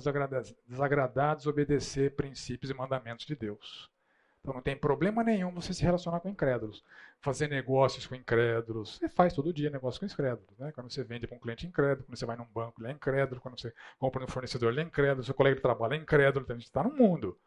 [0.69, 3.91] desagradar, desobedecer princípios e mandamentos de Deus.
[4.43, 6.83] Então não tem problema nenhum você se relacionar com incrédulos.
[7.21, 8.97] Fazer negócios com incrédulos.
[8.97, 10.59] Você faz todo dia negócio com incrédulos.
[10.59, 10.69] Né?
[10.73, 13.39] Quando você vende para um cliente incrédulo, quando você vai num banco, ele é incrédulo,
[13.39, 16.57] quando você compra no fornecedor, ele é incrédulo, seu colega de trabalho é incrédulo, então
[16.57, 17.39] a gente está no mundo.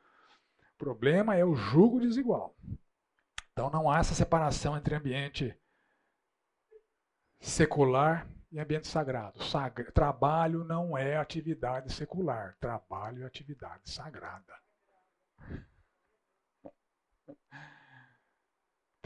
[0.75, 2.57] O problema é o jugo desigual.
[3.53, 5.55] Então não há essa separação entre ambiente
[7.39, 9.45] secular e ambiente sagrado.
[9.45, 9.93] Sagra...
[9.93, 12.57] Trabalho não é atividade secular.
[12.59, 14.55] Trabalho é atividade sagrada.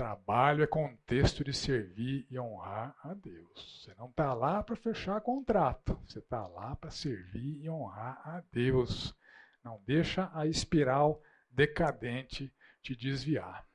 [0.00, 3.84] Trabalho é contexto de servir e honrar a Deus.
[3.84, 5.94] Você não está lá para fechar contrato.
[6.06, 9.14] Você está lá para servir e honrar a Deus.
[9.62, 13.68] Não deixa a espiral decadente te desviar.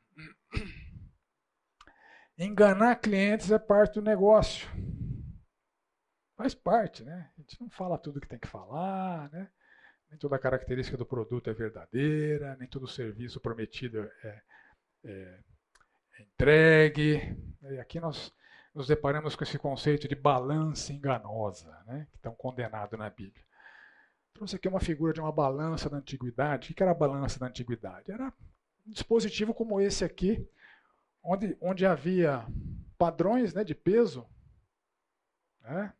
[2.39, 4.67] Enganar clientes é parte do negócio.
[6.35, 7.31] Faz parte, né?
[7.37, 9.47] A gente não fala tudo que tem que falar, né?
[10.09, 14.43] Nem toda característica do produto é verdadeira, nem todo serviço prometido é, é,
[15.03, 15.54] é
[16.19, 17.37] entregue.
[17.63, 18.33] E aqui nós
[18.73, 22.07] nos deparamos com esse conceito de balança enganosa, né?
[22.11, 23.43] que estão condenado na Bíblia.
[24.33, 26.71] Trouxe aqui uma figura de uma balança da antiguidade.
[26.71, 28.11] O que era a balança da antiguidade?
[28.11, 28.33] Era
[28.85, 30.45] um dispositivo como esse aqui,
[31.23, 32.45] onde, onde havia
[32.97, 34.27] padrões né, de peso.
[35.61, 35.93] Né?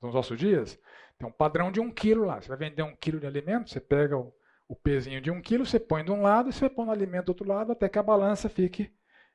[0.00, 0.78] nos nossos dias,
[1.18, 2.40] tem um padrão de um quilo lá.
[2.40, 4.32] Você vai vender um quilo de alimento, você pega o,
[4.68, 7.26] o pezinho de um quilo, você põe de um lado e você põe no alimento
[7.26, 8.92] do outro lado até que a balança fique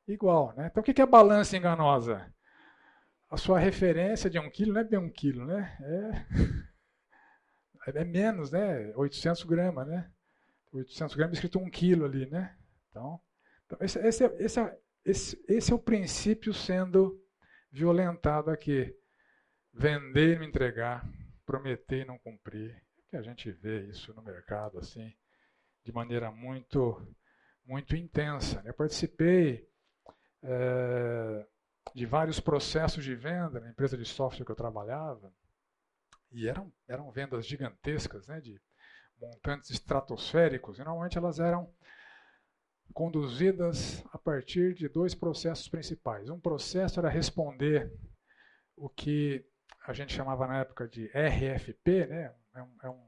[0.08, 0.54] igual.
[0.56, 0.68] Né?
[0.68, 2.34] Então o que é balança enganosa?
[3.30, 5.78] A sua referência de um quilo não é bem um quilo, né?
[7.86, 8.94] É, é menos, né?
[8.96, 10.10] 800 gramas, né?
[10.72, 12.56] 800 gramas escrito um quilo ali, né?
[12.90, 13.20] Então,
[13.66, 17.22] então esse, esse, é, esse, é, esse, esse é o princípio sendo
[17.70, 18.96] violentado aqui
[19.74, 21.06] vender e não entregar,
[21.46, 22.82] prometer e não cumprir.
[23.10, 25.14] Que a gente vê isso no mercado assim,
[25.84, 27.06] de maneira muito,
[27.66, 28.62] muito intensa.
[28.66, 29.68] Eu participei
[30.44, 31.48] é,
[31.94, 35.34] de vários processos de venda na empresa de software que eu trabalhava
[36.32, 38.60] e eram, eram vendas gigantescas, né, de
[39.20, 40.78] montantes estratosféricos.
[40.78, 41.74] E normalmente elas eram
[42.94, 46.30] conduzidas a partir de dois processos principais.
[46.30, 47.92] Um processo era responder
[48.76, 49.46] o que
[49.86, 52.36] a gente chamava na época de RFP, né?
[52.56, 53.08] É um, é um,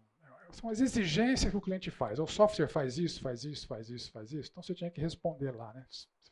[0.52, 2.20] são as exigências que o cliente faz.
[2.20, 4.50] O software faz isso, faz isso, faz isso, faz isso.
[4.50, 5.86] Então você tinha que responder lá, né?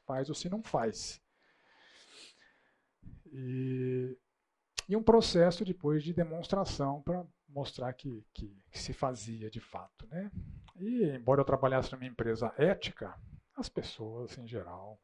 [0.07, 1.21] Faz ou se não faz.
[3.25, 4.17] E,
[4.87, 10.07] e um processo depois de demonstração para mostrar que, que, que, se fazia de fato.
[10.07, 10.31] Né?
[10.77, 13.13] E embora eu trabalhasse numa empresa ética,
[13.53, 14.97] as pessoas em geral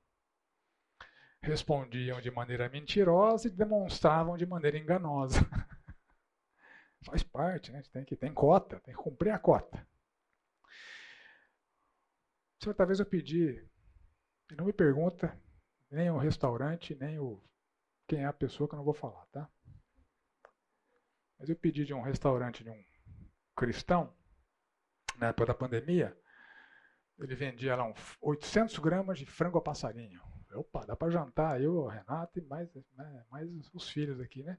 [1.41, 5.39] respondiam de maneira mentirosa e demonstravam de maneira enganosa.
[7.05, 7.83] Faz parte, né?
[7.91, 9.85] Tem que tem cota, tem que cumprir a cota.
[12.63, 13.61] Certa vez eu pedi,
[14.55, 15.37] não me pergunta
[15.89, 17.41] nem o restaurante, nem o
[18.07, 19.49] quem é a pessoa que eu não vou falar, tá?
[21.39, 22.83] Mas eu pedi de um restaurante de um
[23.55, 24.13] cristão,
[25.17, 26.17] na época da pandemia,
[27.19, 30.21] ele vendia lá uns 800 gramas de frango a passarinho.
[30.53, 34.57] Opa, dá para jantar eu, Renato e mais, né, mais os filhos aqui, né?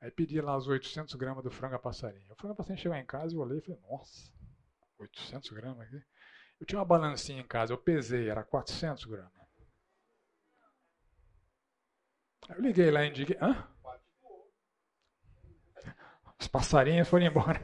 [0.00, 2.32] Aí pedi lá os 800 gramas do frango a passarinho.
[2.32, 4.32] O frango a passarinho chegou em casa e eu olhei e falei, nossa,
[4.98, 6.04] 800 gramas aqui.
[6.62, 9.32] Eu tinha uma balancinha em casa, eu pesei, era 400 gramas.
[12.48, 13.66] Eu liguei lá e indiquei, hã?
[16.38, 17.60] Os passarinhos foram embora.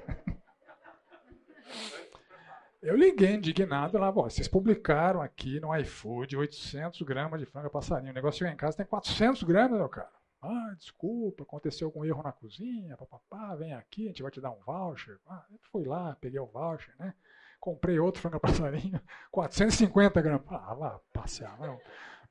[2.83, 8.11] Eu liguei indignado lá, vocês publicaram aqui no iFood 800 gramas de frango passarinho.
[8.11, 10.11] O negócio chega em casa tem 400 gramas, meu cara.
[10.43, 14.51] Ah, desculpa, aconteceu algum erro na cozinha, papapá, vem aqui, a gente vai te dar
[14.51, 15.21] um voucher.
[15.29, 17.15] Ah, eu fui lá, peguei o voucher, né?
[17.61, 19.01] Comprei outro frango passarinho,
[19.31, 20.47] 450 gramas.
[20.49, 21.79] Ah, lá, passear, não,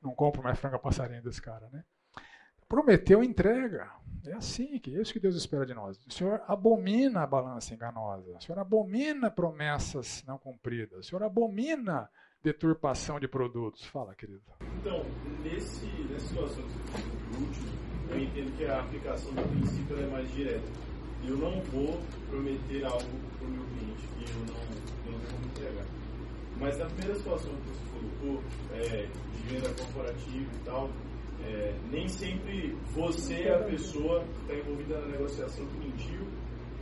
[0.01, 1.83] não compro mais frango passarinho desse cara, né?
[2.67, 3.89] Prometeu entrega.
[4.25, 5.97] É assim, que é isso que Deus espera de nós.
[6.05, 8.35] O Senhor abomina a balança enganosa.
[8.37, 11.05] O Senhor abomina promessas não cumpridas.
[11.05, 12.09] O Senhor abomina
[12.43, 13.85] deturpação de produtos.
[13.85, 14.41] Fala, querido.
[14.79, 15.05] Então,
[15.43, 16.63] nesse, nessa situação
[17.39, 17.67] último,
[18.09, 20.67] eu entendo que a aplicação do princípio é mais direta.
[21.23, 21.99] Eu não vou
[22.29, 25.85] prometer algo para o meu cliente que eu não, entregar.
[26.59, 28.43] Mas na primeira situação que você colocou,
[28.73, 30.89] é, de venda corporativa e tal,
[31.43, 36.27] é, nem sempre você é a pessoa que está envolvida na negociação que mentiu,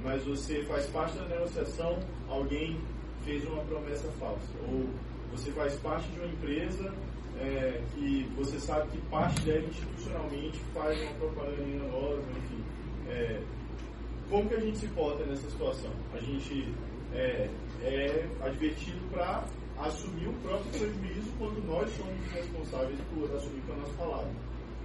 [0.04, 2.00] mas você faz parte da negociação,
[2.30, 2.80] alguém
[3.24, 4.52] fez uma promessa falsa.
[4.68, 4.88] Ou
[5.32, 6.94] você faz parte de uma empresa
[7.40, 12.64] é, que você sabe que parte dela institucionalmente faz uma propaganda enganosa, enfim.
[13.10, 13.42] É,
[14.30, 15.92] como que a gente se porta nessa situação?
[16.14, 16.74] A gente
[17.14, 17.50] é,
[17.82, 19.46] é advertido para
[19.78, 24.32] assumir o próprio prejuízo quando nós somos responsáveis por assumir com a nossa palavra.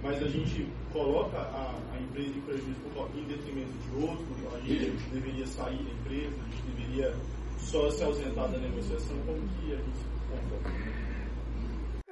[0.03, 2.81] Mas a gente coloca a, a empresa em prejuízo
[3.15, 7.13] em detrimento de outro, a gente deveria sair da empresa, a gente deveria
[7.59, 10.91] só se ausentar da negociação, como que a gente se comporta?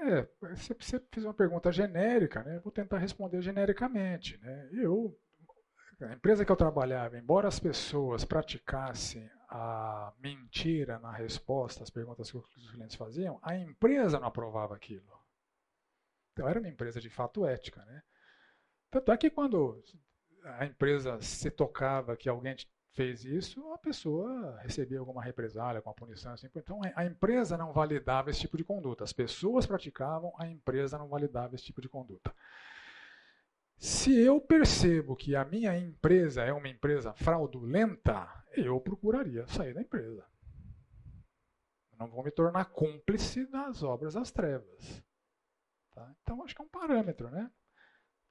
[0.01, 0.73] É, você
[1.11, 2.59] fez uma pergunta genérica, né?
[2.63, 4.69] Vou tentar responder genericamente, né?
[4.71, 5.15] Eu,
[6.01, 12.29] a empresa que eu trabalhava, embora as pessoas praticassem a mentira na resposta às perguntas
[12.29, 15.19] que os clientes faziam, a empresa não aprovava aquilo.
[16.33, 18.03] Então era uma empresa de fato ética, né?
[18.91, 19.83] Tanto é que quando
[20.43, 22.55] a empresa se tocava que alguém
[22.93, 26.33] fez isso, a pessoa recebia alguma represália, alguma punição.
[26.33, 26.47] Assim.
[26.55, 29.03] Então a empresa não validava esse tipo de conduta.
[29.03, 32.33] As pessoas praticavam, a empresa não validava esse tipo de conduta.
[33.77, 39.81] Se eu percebo que a minha empresa é uma empresa fraudulenta, eu procuraria sair da
[39.81, 40.25] empresa.
[41.97, 45.03] Não vou me tornar cúmplice das obras das trevas.
[45.93, 46.15] Tá?
[46.21, 47.51] Então, acho que é um parâmetro, né?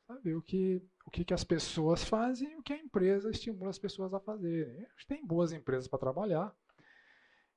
[0.07, 3.69] Saber o que, o que, que as pessoas fazem e o que a empresa estimula
[3.69, 4.79] as pessoas a fazerem.
[4.79, 6.57] A gente tem boas empresas para trabalhar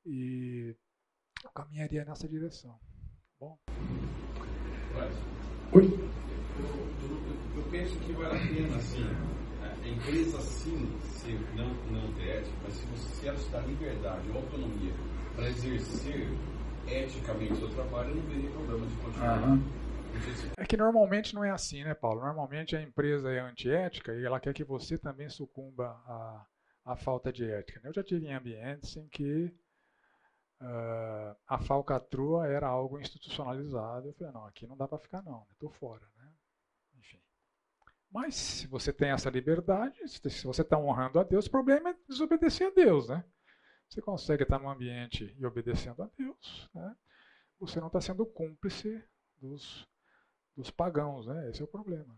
[0.05, 0.76] e
[1.43, 2.78] eu caminharia nessa direção.
[3.39, 3.57] Bom.
[5.74, 6.12] Oi
[7.55, 9.03] eu penso que vale a pena, assim,
[9.91, 14.31] empresa sim ser não, não ter ética, mas se, você, se ela te dá liberdade,
[14.33, 14.93] autonomia
[15.35, 16.27] para exercer
[16.87, 19.49] eticamente o seu trabalho, não teria problema de continuar.
[19.49, 19.81] Uhum.
[20.57, 22.21] É que normalmente não é assim, né, Paulo?
[22.21, 26.45] Normalmente a empresa é antiética e ela quer que você também sucumba à,
[26.85, 27.79] à falta de ética.
[27.81, 27.89] Né?
[27.89, 29.53] Eu já tive em ambientes em que
[30.61, 34.09] uh, a falcatrua era algo institucionalizado.
[34.09, 36.11] Eu falei, não, aqui não dá para ficar não, estou fora.
[38.12, 41.95] Mas se você tem essa liberdade, se você está honrando a Deus, o problema é
[42.09, 43.24] desobedecer a Deus, né?
[43.88, 46.95] Você consegue estar num ambiente e obedecendo a Deus, né?
[47.59, 49.01] Você não está sendo cúmplice
[49.38, 49.88] dos,
[50.55, 51.49] dos pagãos, né?
[51.49, 52.18] Esse é o problema.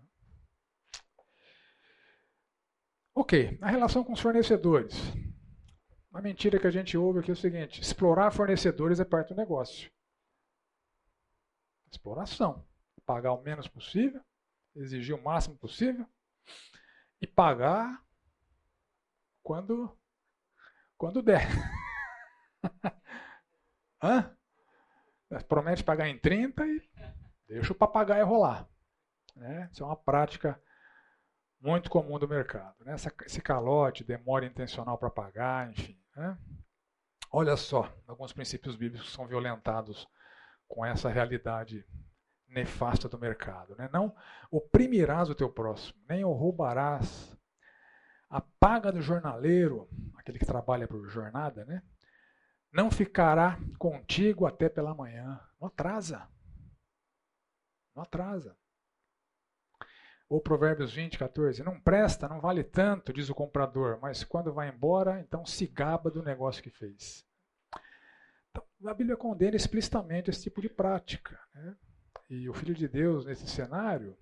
[3.13, 4.95] Ok, a relação com os fornecedores.
[6.11, 9.37] A mentira que a gente ouve aqui é o seguinte: explorar fornecedores é parte do
[9.37, 9.91] negócio.
[11.91, 12.65] Exploração.
[13.05, 14.23] Pagar o menos possível
[14.75, 16.07] exigir o máximo possível
[17.21, 18.03] e pagar
[19.41, 19.97] quando
[20.97, 21.47] quando der.
[24.01, 24.35] Hã?
[25.47, 26.89] Promete pagar em 30 e
[27.47, 28.67] deixa o papagaio rolar.
[29.35, 29.69] Né?
[29.71, 30.61] Isso é uma prática
[31.59, 32.83] muito comum do mercado.
[32.85, 32.93] Né?
[32.93, 35.99] Essa, esse calote, demora intencional para pagar, enfim.
[36.15, 36.37] Né?
[37.31, 40.07] Olha só, alguns princípios bíblicos são violentados
[40.67, 41.85] com essa realidade
[42.53, 43.75] nefasta do mercado.
[43.75, 43.89] Né?
[43.91, 44.15] Não
[44.51, 47.35] oprimirás o teu próximo, nem o roubarás.
[48.29, 51.83] A paga do jornaleiro, aquele que trabalha por jornada, né?
[52.73, 55.39] não ficará contigo até pela manhã.
[55.61, 56.27] Não atrasa.
[57.95, 58.57] Não atrasa.
[60.27, 61.63] Ou Provérbios 20, 14.
[61.63, 66.09] Não presta, não vale tanto, diz o comprador, mas quando vai embora, então se gaba
[66.09, 67.23] do negócio que fez.
[68.49, 71.39] Então, a Bíblia condena explicitamente esse tipo de prática.
[71.53, 71.75] Né?
[72.33, 74.17] E o Filho de Deus, nesse cenário,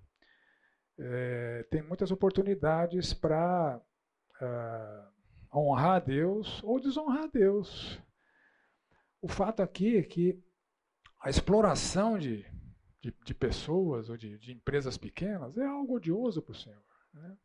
[0.98, 5.10] é, tem muitas oportunidades para uh, ah,
[5.54, 7.98] honrar a Deus ou desonrar a Deus.
[9.22, 10.38] O fato aqui é que
[11.22, 12.44] a exploração de,
[13.00, 16.84] de, de pessoas ou de, de, empresas pequenas é algo odioso para o Senhor.
[17.14, 17.36] Né?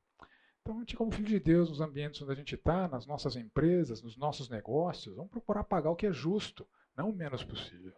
[0.62, 3.38] Então, a gente, como filho de Deus, nos ambientes onde a gente está, nas nossas
[3.38, 7.96] empresas, nos nossos negócios, vamos procurar pagar o que é justo, não o menos possível.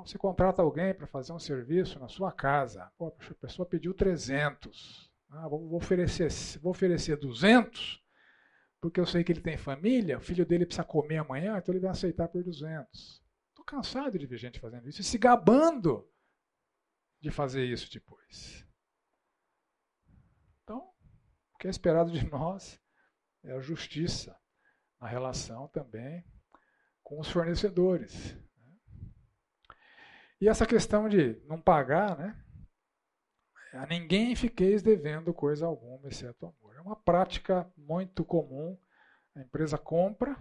[0.00, 2.90] Então, você contrata alguém para fazer um serviço na sua casa.
[2.96, 5.12] Pô, a pessoa pediu 300.
[5.28, 8.02] Ah, vou, oferecer, vou oferecer 200,
[8.80, 11.82] porque eu sei que ele tem família, o filho dele precisa comer amanhã, então ele
[11.82, 13.22] vai aceitar por 200.
[13.50, 16.10] Estou cansado de ver gente fazendo isso e se gabando
[17.20, 18.66] de fazer isso depois.
[20.62, 20.90] Então,
[21.52, 22.80] o que é esperado de nós
[23.44, 24.34] é a justiça
[24.98, 26.24] na relação também
[27.02, 28.34] com os fornecedores.
[30.40, 32.36] E essa questão de não pagar, né?
[33.74, 36.74] A ninguém fiqueis devendo coisa alguma, exceto amor.
[36.76, 38.76] É uma prática muito comum.
[39.34, 40.36] A empresa compra,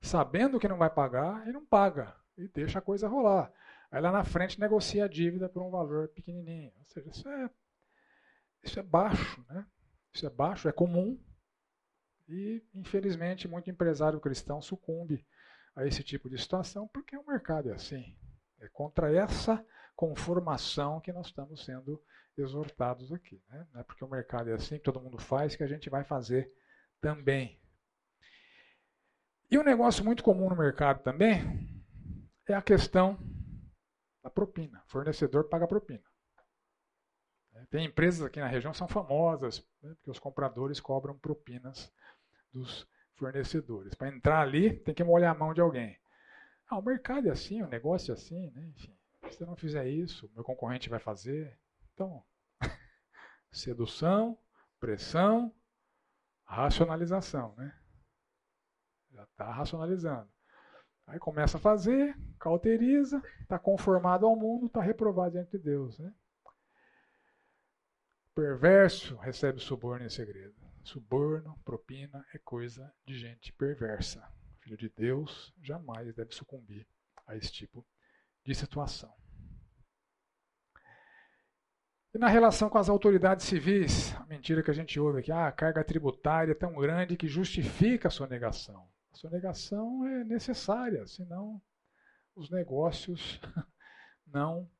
[0.00, 2.16] sabendo que não vai pagar, e não paga.
[2.38, 3.52] E deixa a coisa rolar.
[3.90, 6.72] Aí lá na frente negocia a dívida por um valor pequenininho.
[6.78, 7.50] Ou seja, isso é,
[8.62, 9.66] isso é baixo, né?
[10.14, 11.20] Isso é baixo, é comum.
[12.28, 15.26] E, infelizmente, muito empresário cristão sucumbe
[15.74, 18.16] a esse tipo de situação, porque o mercado é assim.
[18.62, 22.02] É contra essa conformação que nós estamos sendo
[22.36, 23.42] exortados aqui.
[23.48, 23.66] Né?
[23.72, 26.04] Não é porque o mercado é assim, que todo mundo faz, que a gente vai
[26.04, 26.50] fazer
[27.00, 27.60] também.
[29.50, 31.68] E um negócio muito comum no mercado também
[32.48, 33.18] é a questão
[34.22, 34.82] da propina.
[34.86, 36.02] Fornecedor paga propina.
[37.70, 41.92] Tem empresas aqui na região que são famosas, né, porque os compradores cobram propinas
[42.52, 43.94] dos fornecedores.
[43.94, 45.98] Para entrar ali, tem que molhar a mão de alguém.
[46.72, 48.66] Ah, o mercado é assim, o negócio é assim, né?
[48.68, 48.96] Enfim,
[49.30, 51.60] se eu não fizer isso, meu concorrente vai fazer.
[51.92, 52.24] Então,
[53.52, 54.38] sedução,
[54.80, 55.54] pressão,
[56.46, 57.78] racionalização, né?
[59.10, 60.32] Já está racionalizando.
[61.06, 65.98] Aí começa a fazer, cauteriza, está conformado ao mundo, está reprovado diante de Deus.
[65.98, 66.10] Né?
[68.34, 70.56] Perverso recebe suborno em segredo.
[70.82, 74.26] Suborno, propina é coisa de gente perversa.
[74.62, 76.86] Filho de Deus jamais deve sucumbir
[77.26, 77.84] a esse tipo
[78.44, 79.12] de situação.
[82.14, 85.48] E na relação com as autoridades civis, a mentira que a gente ouve aqui, ah,
[85.48, 88.88] a carga tributária é tão grande que justifica a sua negação.
[89.12, 91.60] A sua negação é necessária, senão
[92.36, 93.40] os negócios
[94.26, 94.70] não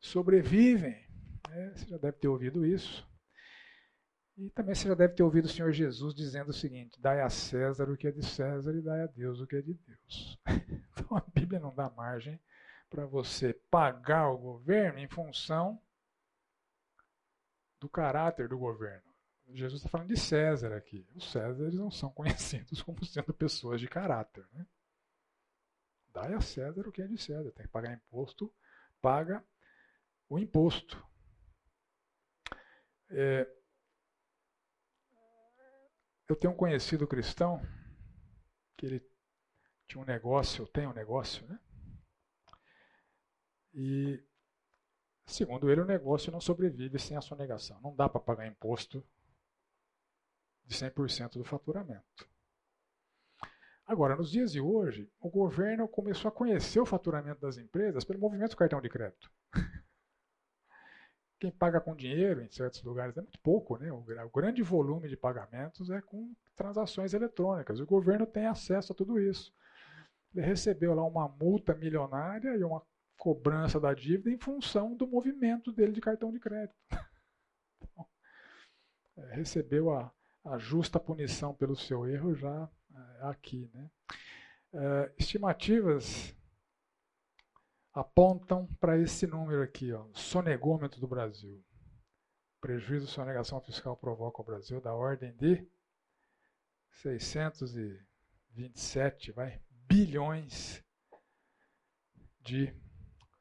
[0.00, 1.08] sobrevivem.
[1.50, 3.08] É, você já deve ter ouvido isso.
[4.40, 7.28] E também você já deve ter ouvido o Senhor Jesus dizendo o seguinte: dai a
[7.28, 10.38] César o que é de César e dai a Deus o que é de Deus.
[10.92, 12.40] Então a Bíblia não dá margem
[12.88, 15.80] para você pagar o governo em função
[17.80, 19.10] do caráter do governo.
[19.48, 21.06] Jesus está falando de César aqui.
[21.14, 24.46] Os Césares não são conhecidos como sendo pessoas de caráter.
[24.52, 24.66] Né?
[26.12, 27.50] Dai a César o que é de César.
[27.52, 28.52] Tem que pagar imposto,
[29.02, 29.44] paga
[30.28, 31.04] o imposto.
[33.10, 33.59] É,
[36.32, 37.60] eu tenho um conhecido cristão
[38.76, 39.10] que ele
[39.86, 41.58] tinha um negócio, tem um negócio, né?
[43.74, 44.22] E
[45.26, 47.80] segundo ele, o negócio não sobrevive sem a sonegação.
[47.80, 49.04] Não dá para pagar imposto
[50.64, 52.28] de 100% do faturamento.
[53.86, 58.20] Agora, nos dias de hoje, o governo começou a conhecer o faturamento das empresas pelo
[58.20, 59.30] movimento do cartão de crédito.
[61.40, 63.90] Quem paga com dinheiro em certos lugares é muito pouco, né?
[63.90, 67.80] O grande volume de pagamentos é com transações eletrônicas.
[67.80, 69.50] O governo tem acesso a tudo isso.
[70.34, 72.82] Ele recebeu lá uma multa milionária e uma
[73.16, 76.76] cobrança da dívida em função do movimento dele de cartão de crédito.
[77.82, 78.06] Então,
[79.16, 80.12] é, recebeu a,
[80.44, 83.70] a justa punição pelo seu erro já é, aqui.
[83.72, 83.90] Né?
[84.74, 86.36] É, estimativas
[88.00, 91.62] apontam para esse número aqui, ó, sonegômetro do Brasil.
[92.58, 95.68] Prejuízo de sonegação fiscal provoca o Brasil da ordem de
[96.90, 100.82] 627 vai, bilhões
[102.40, 102.74] de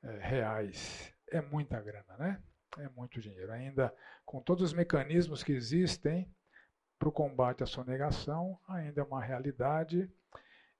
[0.03, 1.15] é, reais.
[1.31, 2.43] É muita grana, né?
[2.77, 3.53] É muito dinheiro.
[3.53, 3.95] Ainda
[4.25, 6.29] com todos os mecanismos que existem,
[6.97, 10.11] para o combate à sonegação ainda é uma realidade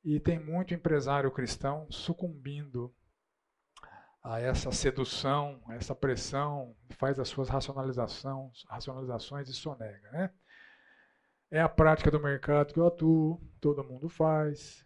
[0.04, 2.94] e tem muito empresário cristão sucumbindo
[4.24, 10.12] a essa sedução, a essa pressão, faz as suas racionalizações, racionalizações e sonega.
[10.12, 10.30] Né?
[11.52, 14.86] É a prática do mercado que eu atuo, todo mundo faz.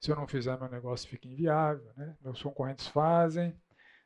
[0.00, 1.90] Se eu não fizer, meu negócio fica inviável.
[1.96, 2.16] Né?
[2.20, 3.58] Meus concorrentes fazem.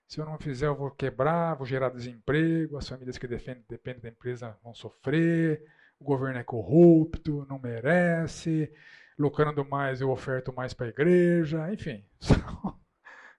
[0.07, 4.03] Se eu não fizer, eu vou quebrar, vou gerar desemprego, as famílias que dependem, dependem
[4.03, 5.65] da empresa vão sofrer
[6.03, 8.71] o governo é corrupto, não merece,
[9.17, 12.05] lucrando mais eu oferto mais para a igreja, enfim.
[12.21, 12.81] São,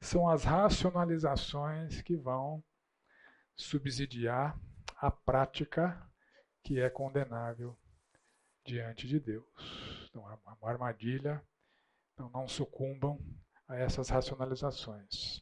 [0.03, 2.61] são as racionalizações que vão
[3.55, 4.59] subsidiar
[4.97, 5.99] a prática
[6.61, 7.77] que é condenável
[8.65, 9.45] diante de Deus.
[10.09, 11.41] Então, é uma armadilha.
[12.13, 13.17] Então, não sucumbam
[13.67, 15.41] a essas racionalizações.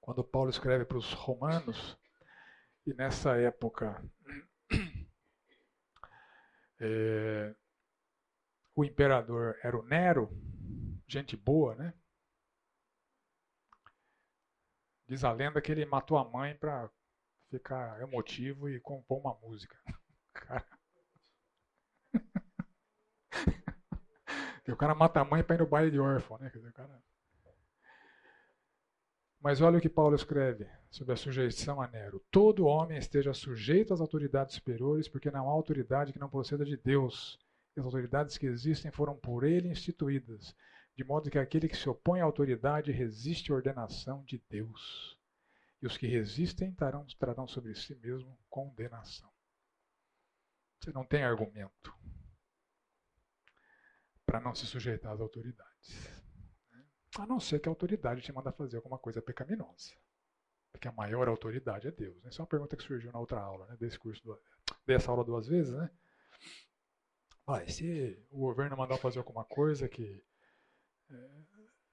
[0.00, 1.98] Quando Paulo escreve para os romanos,
[2.86, 4.02] e nessa época
[6.80, 7.54] é,
[8.74, 10.30] o imperador era o Nero,
[11.06, 11.92] gente boa, né?
[15.10, 16.88] Diz a lenda que ele matou a mãe para
[17.50, 19.76] ficar emotivo e compor uma música.
[20.32, 20.64] Cara.
[24.68, 26.52] o cara mata a mãe para ir no baile de órfão, né?
[26.54, 27.02] O cara...
[29.40, 32.24] Mas olha o que Paulo escreve sobre a sujeição a Nero.
[32.30, 36.76] Todo homem esteja sujeito às autoridades superiores, porque não há autoridade que não proceda de
[36.76, 37.36] Deus.
[37.76, 40.54] As autoridades que existem foram por ele instituídas,
[40.96, 45.18] de modo que aquele que se opõe à autoridade resiste à ordenação de Deus.
[45.82, 49.30] E os que resistem trarão, trarão sobre si mesmo condenação.
[50.78, 51.94] Você não tem argumento
[54.26, 56.22] para não se sujeitar às autoridades.
[57.18, 59.92] A não ser que a autoridade te manda fazer alguma coisa pecaminosa.
[60.70, 62.22] Porque a maior autoridade é Deus.
[62.22, 62.28] Né?
[62.28, 63.76] Essa é uma pergunta que surgiu na outra aula, né?
[63.78, 64.40] desse curso, do,
[64.86, 65.90] dessa aula duas vezes, né?
[67.46, 70.22] Mas se o governo mandar fazer alguma coisa que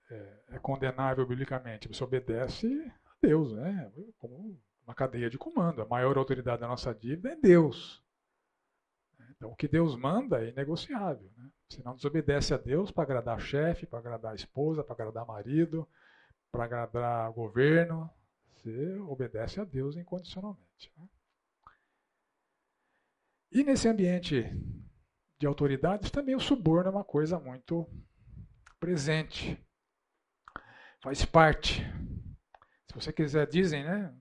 [0.09, 1.87] é, é condenável biblicamente.
[1.87, 2.67] Você obedece
[3.05, 3.91] a Deus, né?
[4.17, 5.81] Como uma cadeia de comando.
[5.81, 8.03] A maior autoridade da nossa dívida é Deus.
[9.31, 11.29] Então, o que Deus manda é inegociável.
[11.37, 11.49] Né?
[11.69, 15.87] Você não desobedece a Deus para agradar chefe, para agradar esposa, para agradar marido,
[16.51, 18.09] para agradar governo.
[18.53, 20.91] Você obedece a Deus incondicionalmente.
[20.97, 21.07] Né?
[23.51, 24.43] E nesse ambiente
[25.37, 27.87] de autoridades, também o suborno é uma coisa muito
[28.79, 29.61] presente.
[31.01, 31.83] Faz parte.
[32.87, 34.13] Se você quiser, dizem, né?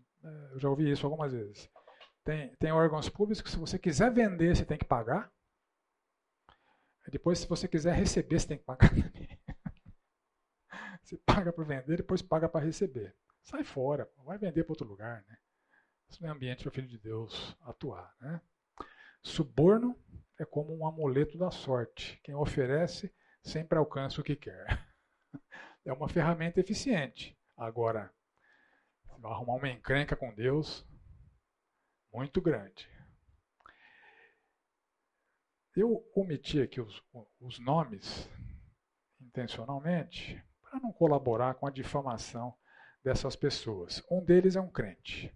[0.52, 1.70] Eu já ouvi isso algumas vezes.
[2.24, 5.32] Tem, tem órgãos públicos que se você quiser vender, você tem que pagar.
[7.08, 9.38] Depois, se você quiser receber, você tem que pagar também.
[11.02, 13.14] Você paga para vender, depois paga para receber.
[13.44, 15.24] Sai fora, vai vender para outro lugar.
[15.28, 15.38] Né?
[16.10, 18.12] Isso não é ambiente para o Filho de Deus atuar.
[18.20, 18.40] Né?
[19.22, 19.96] Suborno
[20.36, 22.20] é como um amuleto da sorte.
[22.24, 23.14] Quem oferece
[23.46, 24.66] sempre alcança o que quer.
[25.84, 27.38] É uma ferramenta eficiente.
[27.56, 28.12] Agora,
[29.20, 30.84] vai arrumar uma encrenca com Deus
[32.12, 32.90] muito grande.
[35.76, 37.00] Eu omiti aqui os,
[37.38, 38.28] os nomes
[39.20, 42.52] intencionalmente para não colaborar com a difamação
[43.04, 44.02] dessas pessoas.
[44.10, 45.32] Um deles é um crente.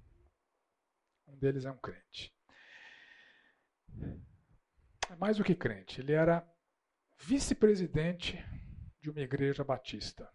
[1.29, 2.35] Um deles é um crente.
[5.09, 6.45] É mais do que crente, ele era
[7.21, 8.43] vice-presidente
[9.01, 10.31] de uma igreja batista.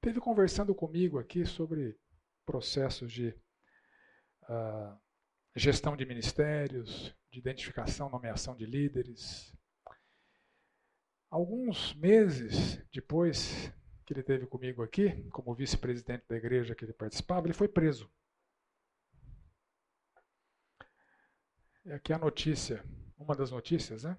[0.00, 1.98] Teve conversando comigo aqui sobre
[2.44, 3.28] processos de
[4.42, 4.98] uh,
[5.54, 9.54] gestão de ministérios, de identificação, nomeação de líderes.
[11.30, 13.72] Alguns meses depois
[14.04, 18.10] que ele teve comigo aqui, como vice-presidente da igreja que ele participava, ele foi preso.
[21.84, 22.84] E aqui a notícia,
[23.16, 24.16] uma das notícias, né,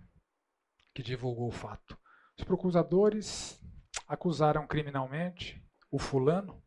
[0.96, 1.98] que divulgou o fato.
[2.38, 3.62] Os procuradores
[4.08, 5.62] acusaram criminalmente
[5.92, 6.64] o fulano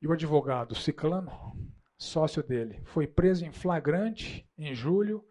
[0.00, 1.30] e o advogado ciclano
[1.98, 5.24] sócio dele, foi preso em flagrante em julho,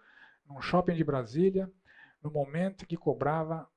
[0.45, 1.71] num shopping de Brasília,
[2.21, 3.67] no momento que cobrava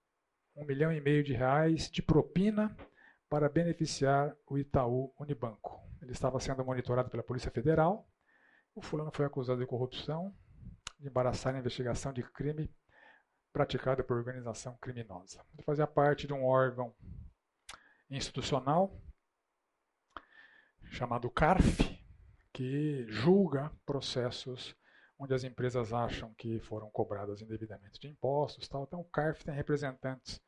[0.57, 2.77] um milhão e meio de reais de propina
[3.29, 5.81] para beneficiar o Itaú Unibanco.
[6.03, 8.09] Ele estava sendo monitorado pela Polícia Federal.
[8.75, 10.35] O fulano foi acusado de corrupção,
[10.99, 12.69] de embaraçar a investigação de crime
[13.53, 15.45] praticado por organização criminosa.
[15.55, 16.95] Ele fazia parte de um órgão
[18.09, 19.01] institucional
[20.91, 21.99] chamado CARF,
[22.53, 24.75] que julga processos
[25.19, 28.67] onde as empresas acham que foram cobradas indevidamente de impostos.
[28.69, 28.85] Tal.
[28.85, 30.41] Então, o CARF tem representantes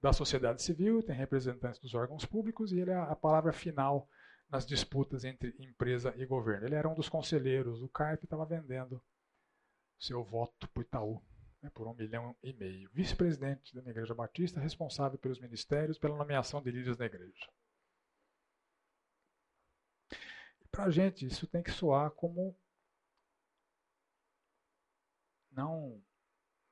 [0.00, 4.08] da sociedade civil, tem representantes dos órgãos públicos e ele é a palavra final
[4.48, 6.66] nas disputas entre empresa e governo.
[6.66, 9.02] Ele era um dos conselheiros do CARF e estava vendendo
[9.98, 11.22] seu voto para o Itaú
[11.62, 12.90] né, por um milhão e meio.
[12.92, 17.48] Vice-presidente da Igreja Batista, responsável pelos ministérios, pela nomeação de líderes da igreja.
[20.70, 22.56] Para a gente, isso tem que soar como.
[25.50, 26.00] Não.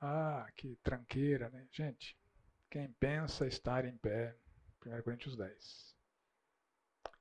[0.01, 1.67] Ah, que tranqueira, né?
[1.73, 2.17] Gente,
[2.71, 4.37] quem pensa estar em pé,
[4.87, 5.97] 1 Coríntios 10.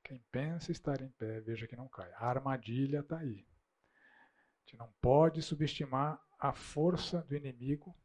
[0.04, 2.10] Quem pensa estar em pé, veja que não cai.
[2.12, 3.44] A armadilha está aí.
[4.68, 7.96] Gente não pode subestimar a força do inimigo,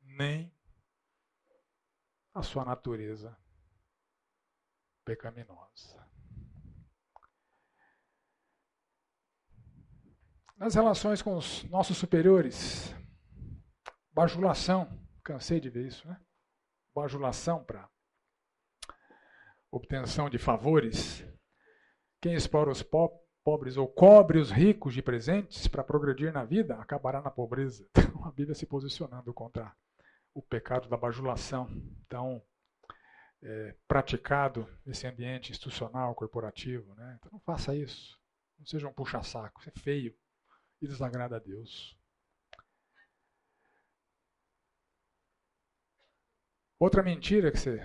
[0.00, 0.56] nem
[2.32, 3.36] a sua natureza
[5.04, 6.08] pecaminosa.
[10.56, 12.94] Nas relações com os nossos superiores,
[14.12, 16.24] bajulação, cansei de ver isso, né?
[16.94, 17.90] Bajulação para
[19.72, 21.26] obtenção de favores.
[22.20, 22.80] Quem explora os
[23.44, 27.86] pobres ou cobre os ricos de presentes para progredir na vida acabará na pobreza.
[28.14, 29.70] Então, a Bíblia se posicionando contra
[30.32, 31.68] o pecado da bajulação,
[32.08, 32.42] tão
[33.42, 36.94] é, praticado nesse ambiente institucional, corporativo.
[36.94, 37.18] Né?
[37.18, 38.18] Então, não faça isso.
[38.58, 40.16] Não seja um puxa-saco, isso é feio
[40.80, 41.98] e desagrada a Deus.
[46.78, 47.80] Outra mentira que você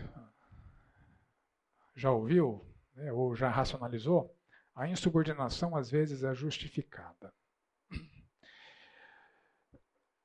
[1.96, 2.66] já ouviu,
[2.96, 4.34] né, ou já racionalizou,
[4.80, 7.34] a insubordinação às vezes é justificada.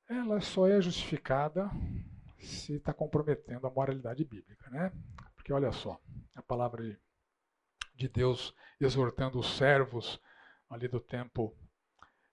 [0.07, 1.69] Ela só é justificada
[2.39, 4.93] se está comprometendo a moralidade bíblica, né?
[5.35, 5.99] Porque olha só,
[6.33, 6.97] a palavra de,
[7.95, 10.21] de Deus exortando os servos
[10.69, 11.53] ali do tempo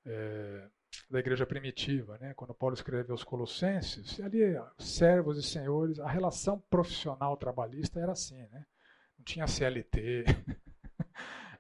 [0.07, 0.71] é,
[1.11, 2.35] da igreja primitiva, né?
[2.35, 4.43] quando Paulo escreve aos Colossenses, ali
[4.79, 8.65] servos e senhores, a relação profissional trabalhista era assim, né?
[9.19, 10.25] não tinha CLT,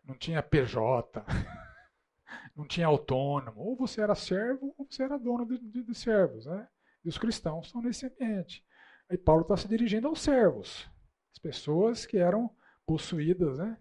[0.05, 1.25] não tinha PJ,
[2.57, 6.47] não tinha autônomo, ou você era servo ou você era dono de, de, de servos,
[6.47, 6.69] né?
[7.05, 8.65] E os cristãos estão nesse ambiente.
[9.09, 10.89] Aí Paulo está se dirigindo aos servos,
[11.33, 12.55] as pessoas que eram
[12.87, 13.79] possuídas, né?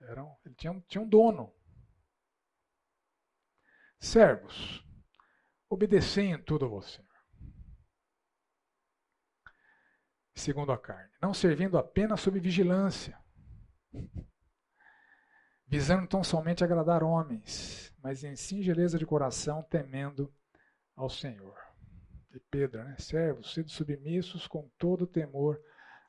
[0.00, 1.52] Eram, ele tinha, tinha um dono.
[3.98, 4.84] Servos,
[5.68, 7.04] obedecem em tudo a você.
[10.34, 13.18] Segundo a carne, não servindo apenas sob vigilância,
[15.68, 20.32] visando tão somente agradar homens, mas em singeleza de coração, temendo
[20.96, 21.56] ao Senhor.
[22.34, 22.96] E Pedro, né?
[22.98, 25.60] Servos, sede submissos com todo temor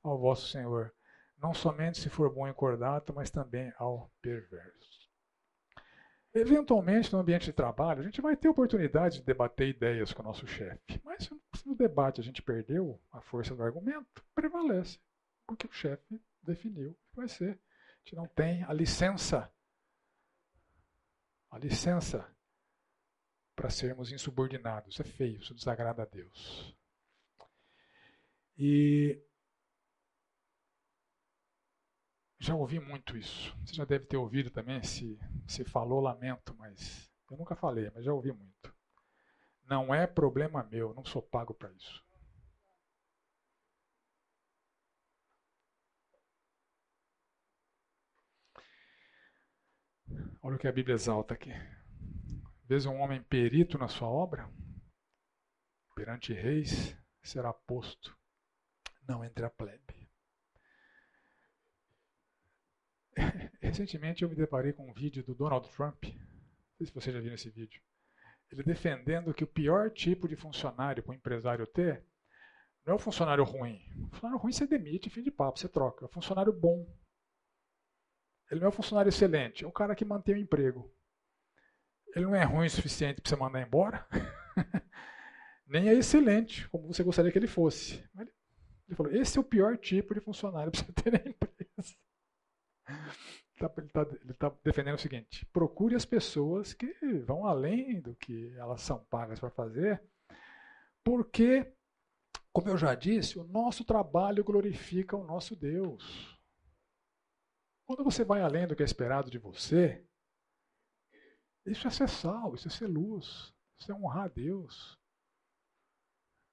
[0.01, 0.93] ao vosso Senhor,
[1.41, 4.99] não somente se for bom em cordato, mas também ao perverso.
[6.33, 10.25] Eventualmente, no ambiente de trabalho, a gente vai ter oportunidade de debater ideias com o
[10.25, 11.01] nosso chefe.
[11.03, 14.99] Mas se no debate a gente perdeu a força do argumento, prevalece.
[15.47, 17.59] Porque o chefe definiu que vai ser.
[18.09, 19.53] Gente não tem a licença.
[21.51, 22.27] A licença
[23.55, 24.99] para sermos insubordinados.
[24.99, 26.75] É feio, isso desagrada a Deus.
[28.57, 29.23] E
[32.39, 33.55] já ouvi muito isso.
[33.63, 38.03] Você já deve ter ouvido também, se, se falou, lamento, mas eu nunca falei, mas
[38.03, 38.75] já ouvi muito.
[39.65, 42.03] Não é problema meu, não sou pago para isso.
[50.41, 51.51] Olha o que a Bíblia exalta aqui.
[52.63, 54.49] Vês um homem perito na sua obra?
[55.95, 58.17] Perante reis será posto,
[59.05, 60.09] não entre a plebe.
[63.61, 66.05] Recentemente eu me deparei com um vídeo do Donald Trump.
[66.05, 67.81] Não sei se você já viu esse vídeo.
[68.49, 72.05] Ele defendendo que o pior tipo de funcionário para o empresário ter
[72.85, 73.81] não é o funcionário ruim.
[74.05, 76.05] O funcionário ruim você demite, fim de papo, você troca.
[76.05, 76.87] É o funcionário bom.
[78.49, 80.91] Ele não é o funcionário excelente, é o cara que mantém o emprego.
[82.15, 84.07] Ele não é ruim o suficiente para você mandar embora,
[85.67, 88.03] nem é excelente, como você gostaria que ele fosse.
[88.17, 91.95] Ele falou: esse é o pior tipo de funcionário para você ter na empresa.
[93.59, 96.91] Tá, ele está tá defendendo o seguinte: procure as pessoas que
[97.25, 100.01] vão além do que elas são pagas para fazer,
[101.03, 101.71] porque,
[102.51, 106.38] como eu já disse, o nosso trabalho glorifica o nosso Deus.
[107.89, 110.05] Quando você vai além do que é esperado de você,
[111.65, 114.95] isso é ser sal, isso é ser luz, isso é honrar a Deus.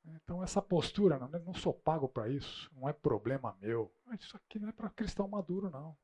[0.02, 3.94] Então, essa postura, não, não sou pago para isso, não é problema meu.
[4.18, 5.94] Isso aqui não é para cristão maduro, não.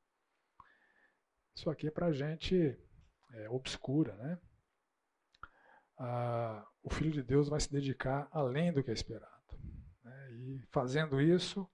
[1.57, 2.79] Isso aqui é para gente
[3.31, 4.39] é, obscura, né?
[5.97, 9.59] Ah, o Filho de Deus vai se dedicar além do que é esperado.
[10.05, 10.33] Né?
[10.35, 11.67] E fazendo isso,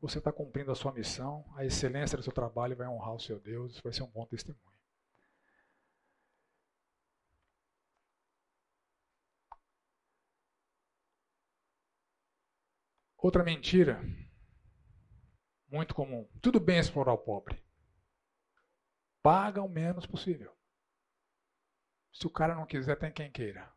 [0.00, 3.40] você está cumprindo a sua missão, a excelência do seu trabalho vai honrar o seu
[3.40, 4.76] Deus, isso vai ser um bom testemunho.
[13.18, 14.00] Outra mentira,
[15.68, 16.28] muito comum.
[16.40, 17.60] Tudo bem explorar o pobre.
[19.22, 20.54] Paga o menos possível.
[22.12, 23.75] Se o cara não quiser, tem quem queira.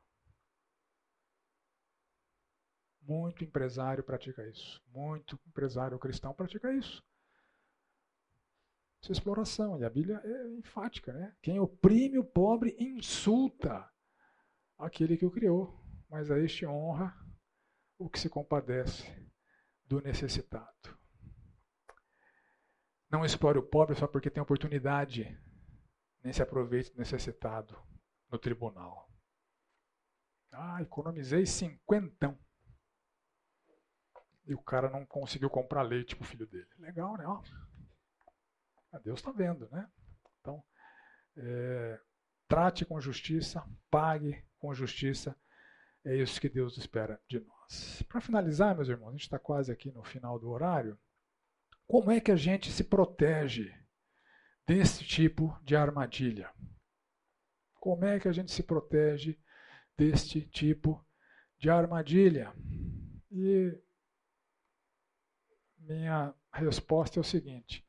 [3.10, 4.80] Muito empresário pratica isso.
[4.94, 7.03] Muito empresário cristão pratica isso.
[9.02, 9.80] Isso é exploração.
[9.80, 11.36] E a Bíblia é enfática, né?
[11.41, 13.91] Quem oprime o pobre insulta
[14.77, 15.76] aquele que o criou.
[16.07, 17.11] Mas a este honra
[17.98, 19.07] o que se compadece
[19.84, 20.95] do necessitado.
[23.10, 25.36] Não explore o pobre só porque tem oportunidade,
[26.23, 27.76] nem se aproveite do necessitado
[28.30, 29.11] no tribunal.
[30.52, 32.38] Ah, economizei cinquentão.
[34.49, 36.67] E o cara não conseguiu comprar leite para o filho dele.
[36.80, 37.23] Legal, né?
[37.27, 37.39] Ó,
[39.03, 39.88] Deus está vendo, né?
[40.41, 40.63] Então,
[41.38, 41.99] é,
[42.47, 45.35] trate com justiça, pague com justiça.
[46.03, 48.01] É isso que Deus espera de nós.
[48.09, 50.97] Para finalizar, meus irmãos, a gente está quase aqui no final do horário.
[51.85, 53.71] Como é que a gente se protege
[54.65, 56.51] desse tipo de armadilha?
[57.76, 59.39] Como é que a gente se protege
[59.95, 61.05] deste tipo
[61.59, 62.51] de armadilha?
[63.30, 63.80] E
[65.94, 67.86] minha resposta é o seguinte: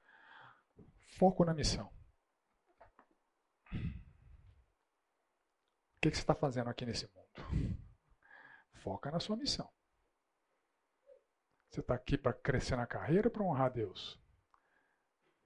[1.19, 1.87] foco na missão.
[5.97, 7.79] O que, você está fazendo aqui nesse mundo?
[8.83, 9.71] Foca na sua missão.
[11.69, 14.19] Você está aqui para crescer na carreira ou para honrar Deus?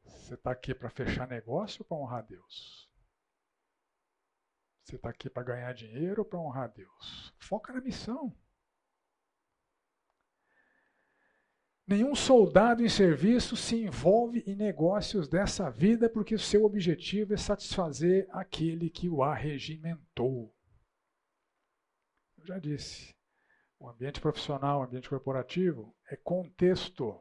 [0.05, 2.89] Você está aqui para fechar negócio ou para honrar Deus?
[4.85, 7.35] Você está aqui para ganhar dinheiro ou para honrar Deus?
[7.41, 8.33] Foca na missão.
[11.87, 17.37] Nenhum soldado em serviço se envolve em negócios dessa vida porque o seu objetivo é
[17.37, 20.55] satisfazer aquele que o arregimentou.
[22.39, 23.15] Eu já disse,
[23.79, 27.21] O ambiente profissional, o ambiente corporativo é contexto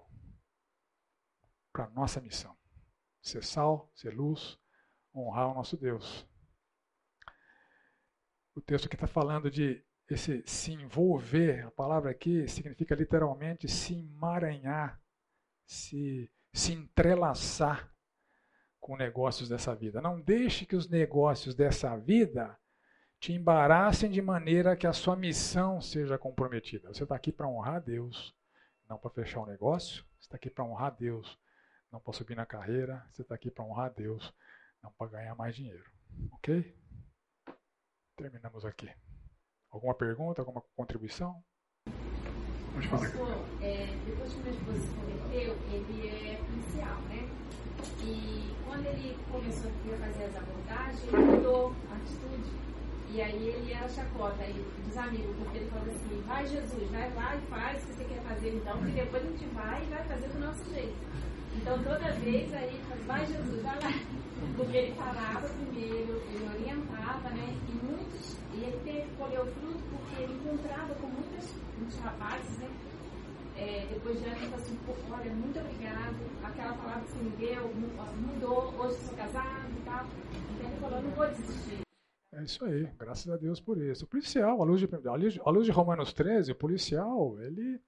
[1.73, 2.56] para a nossa missão.
[3.22, 4.57] Ser sal, ser luz,
[5.14, 6.26] honrar o nosso Deus.
[8.56, 13.98] O texto aqui está falando de esse se envolver, a palavra aqui significa literalmente se
[13.98, 15.02] emaranhar,
[15.66, 17.92] se, se entrelaçar
[18.80, 20.02] com negócios dessa vida.
[20.02, 22.58] Não deixe que os negócios dessa vida
[23.18, 26.94] te embaraçem de maneira que a sua missão seja comprometida.
[26.94, 28.36] Você está aqui para honrar Deus,
[28.90, 30.04] não para fechar um negócio.
[30.20, 31.40] Você está aqui para honrar Deus,
[31.90, 33.08] não para subir na carreira.
[33.14, 34.34] Você está aqui para honrar Deus,
[34.82, 35.90] não para ganhar mais dinheiro.
[36.34, 36.76] Ok?
[38.18, 38.92] Terminamos aqui.
[39.74, 41.44] Alguma pergunta, alguma contribuição?
[42.74, 43.10] Pode falar.
[43.60, 47.28] é, depois que meu esposo se converteu, ele é policial, né?
[48.04, 52.52] E quando ele começou a fazer as abordagens, ele mudou a atitude.
[53.10, 54.45] E aí ele era chacota
[54.86, 58.04] dos amigos, porque ele falou assim, vai Jesus, vai lá e faz o que você
[58.04, 60.95] quer fazer então, que depois a gente vai e vai fazer do nosso jeito.
[61.56, 63.91] Então toda vez aí, vai Jesus, vai lá.
[64.56, 67.58] Porque ele falava primeiro, ele orientava, né?
[67.70, 67.86] E
[68.56, 72.70] e ele teve, colheu fruto porque ele encontrava com muitos, muitos rapazes, né?
[73.56, 74.78] É, depois de anos, assim,
[75.12, 76.16] olha, muito obrigado.
[76.44, 77.74] Aquela palavra que você me deu
[78.16, 80.06] mudou, hoje sou casado e tal.
[80.56, 81.82] Então ele falou, não vou desistir.
[82.34, 84.06] É isso aí, graças a Deus por isso.
[84.06, 84.90] O policial, à luz de,
[85.46, 87.80] à luz de Romanos 13, o policial, ele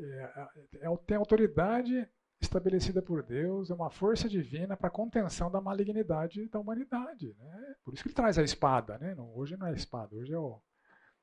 [0.00, 0.48] é,
[0.82, 2.08] é, tem autoridade
[2.56, 7.34] estabelecida por Deus, é uma força divina para contenção da malignidade da humanidade.
[7.38, 7.74] Né?
[7.84, 8.98] Por isso que ele traz a espada.
[8.98, 9.14] Né?
[9.14, 10.60] Não, hoje não é a espada, hoje é, o,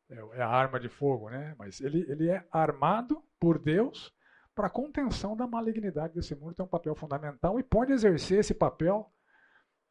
[0.09, 1.29] é, é, a arma de fogo.
[1.29, 1.55] Né?
[1.57, 4.13] Mas ele, ele é armado por Deus
[4.55, 8.53] para a contenção da malignidade desse mundo, tem um papel fundamental e pode exercer esse
[8.53, 9.11] papel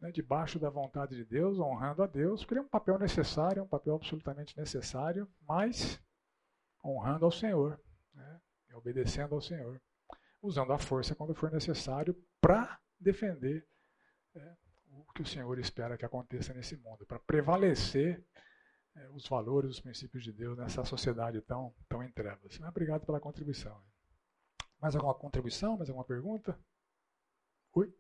[0.01, 3.60] né, debaixo da vontade de Deus, honrando a Deus, porque ele é um papel necessário,
[3.60, 6.01] é um papel absolutamente necessário, mas
[6.85, 7.81] honrando ao Senhor,
[8.14, 8.40] né,
[8.73, 9.81] obedecendo ao Senhor
[10.43, 13.66] usando a força quando for necessário para defender
[14.35, 14.56] é,
[14.90, 18.23] o que o Senhor espera que aconteça nesse mundo, para prevalecer
[18.97, 22.59] é, os valores, os princípios de Deus nessa sociedade tão, tão em trevas.
[22.60, 23.81] Obrigado pela contribuição.
[24.81, 25.77] Mais alguma contribuição?
[25.77, 26.59] Mais alguma pergunta?
[27.74, 27.94] Oi?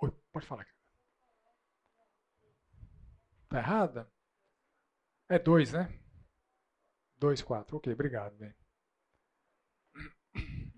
[0.00, 0.66] Oi, pode falar.
[3.44, 4.10] Está errada?
[5.28, 6.00] É dois, né?
[7.18, 7.76] Dois, quatro.
[7.76, 8.36] Ok, obrigado.
[8.36, 8.54] Bem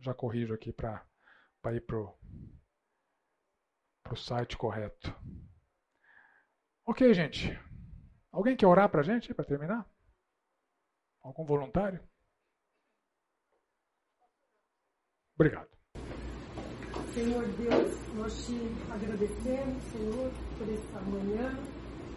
[0.08, 1.06] já corrijo aqui para
[1.72, 1.98] ir para
[4.10, 5.14] o site correto.
[6.86, 7.48] Ok, gente.
[8.32, 9.86] Alguém quer orar para a gente, para terminar?
[11.22, 12.02] Algum voluntário?
[15.34, 15.68] Obrigado.
[17.14, 18.56] Senhor Deus, nós te
[18.90, 21.54] agradecemos, Senhor, por essa manhã,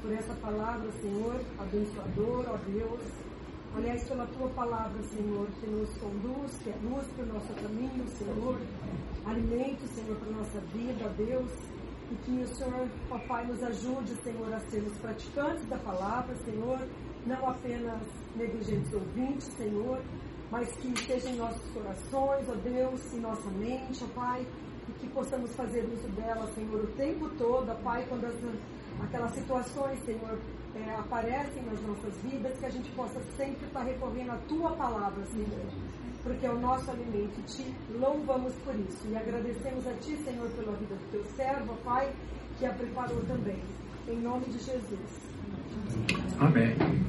[0.01, 3.01] por essa palavra, Senhor, abençoadora, ó Deus.
[3.73, 8.05] Aliás, pela tua palavra, Senhor, que nos conduz, que é luz para o nosso caminho,
[8.09, 8.59] Senhor.
[9.25, 11.51] Alimento, Senhor, para a nossa vida, Deus.
[12.11, 16.79] E que o Senhor, papai, nos ajude, Senhor, a sermos praticantes da palavra, Senhor.
[17.25, 18.01] Não apenas
[18.35, 20.01] negligentes ouvintes, Senhor,
[20.51, 24.45] mas que esteja em nossos corações, ó Deus, em nossa mente, ó Pai,
[24.89, 28.35] e que possamos fazer uso dela, Senhor, o tempo todo, ó Pai, quando as,
[29.01, 30.37] aquelas situações, Senhor,
[30.75, 35.23] é, aparecem nas nossas vidas, que a gente possa sempre estar recorrendo à tua palavra,
[35.25, 35.65] Senhor,
[36.23, 37.39] porque é o nosso alimento.
[37.39, 41.75] E te louvamos por isso e agradecemos a ti, Senhor, pela vida do teu servo,
[41.83, 42.11] Pai,
[42.57, 43.61] que a preparou também.
[44.07, 45.31] Em nome de Jesus.
[46.39, 46.75] Amém.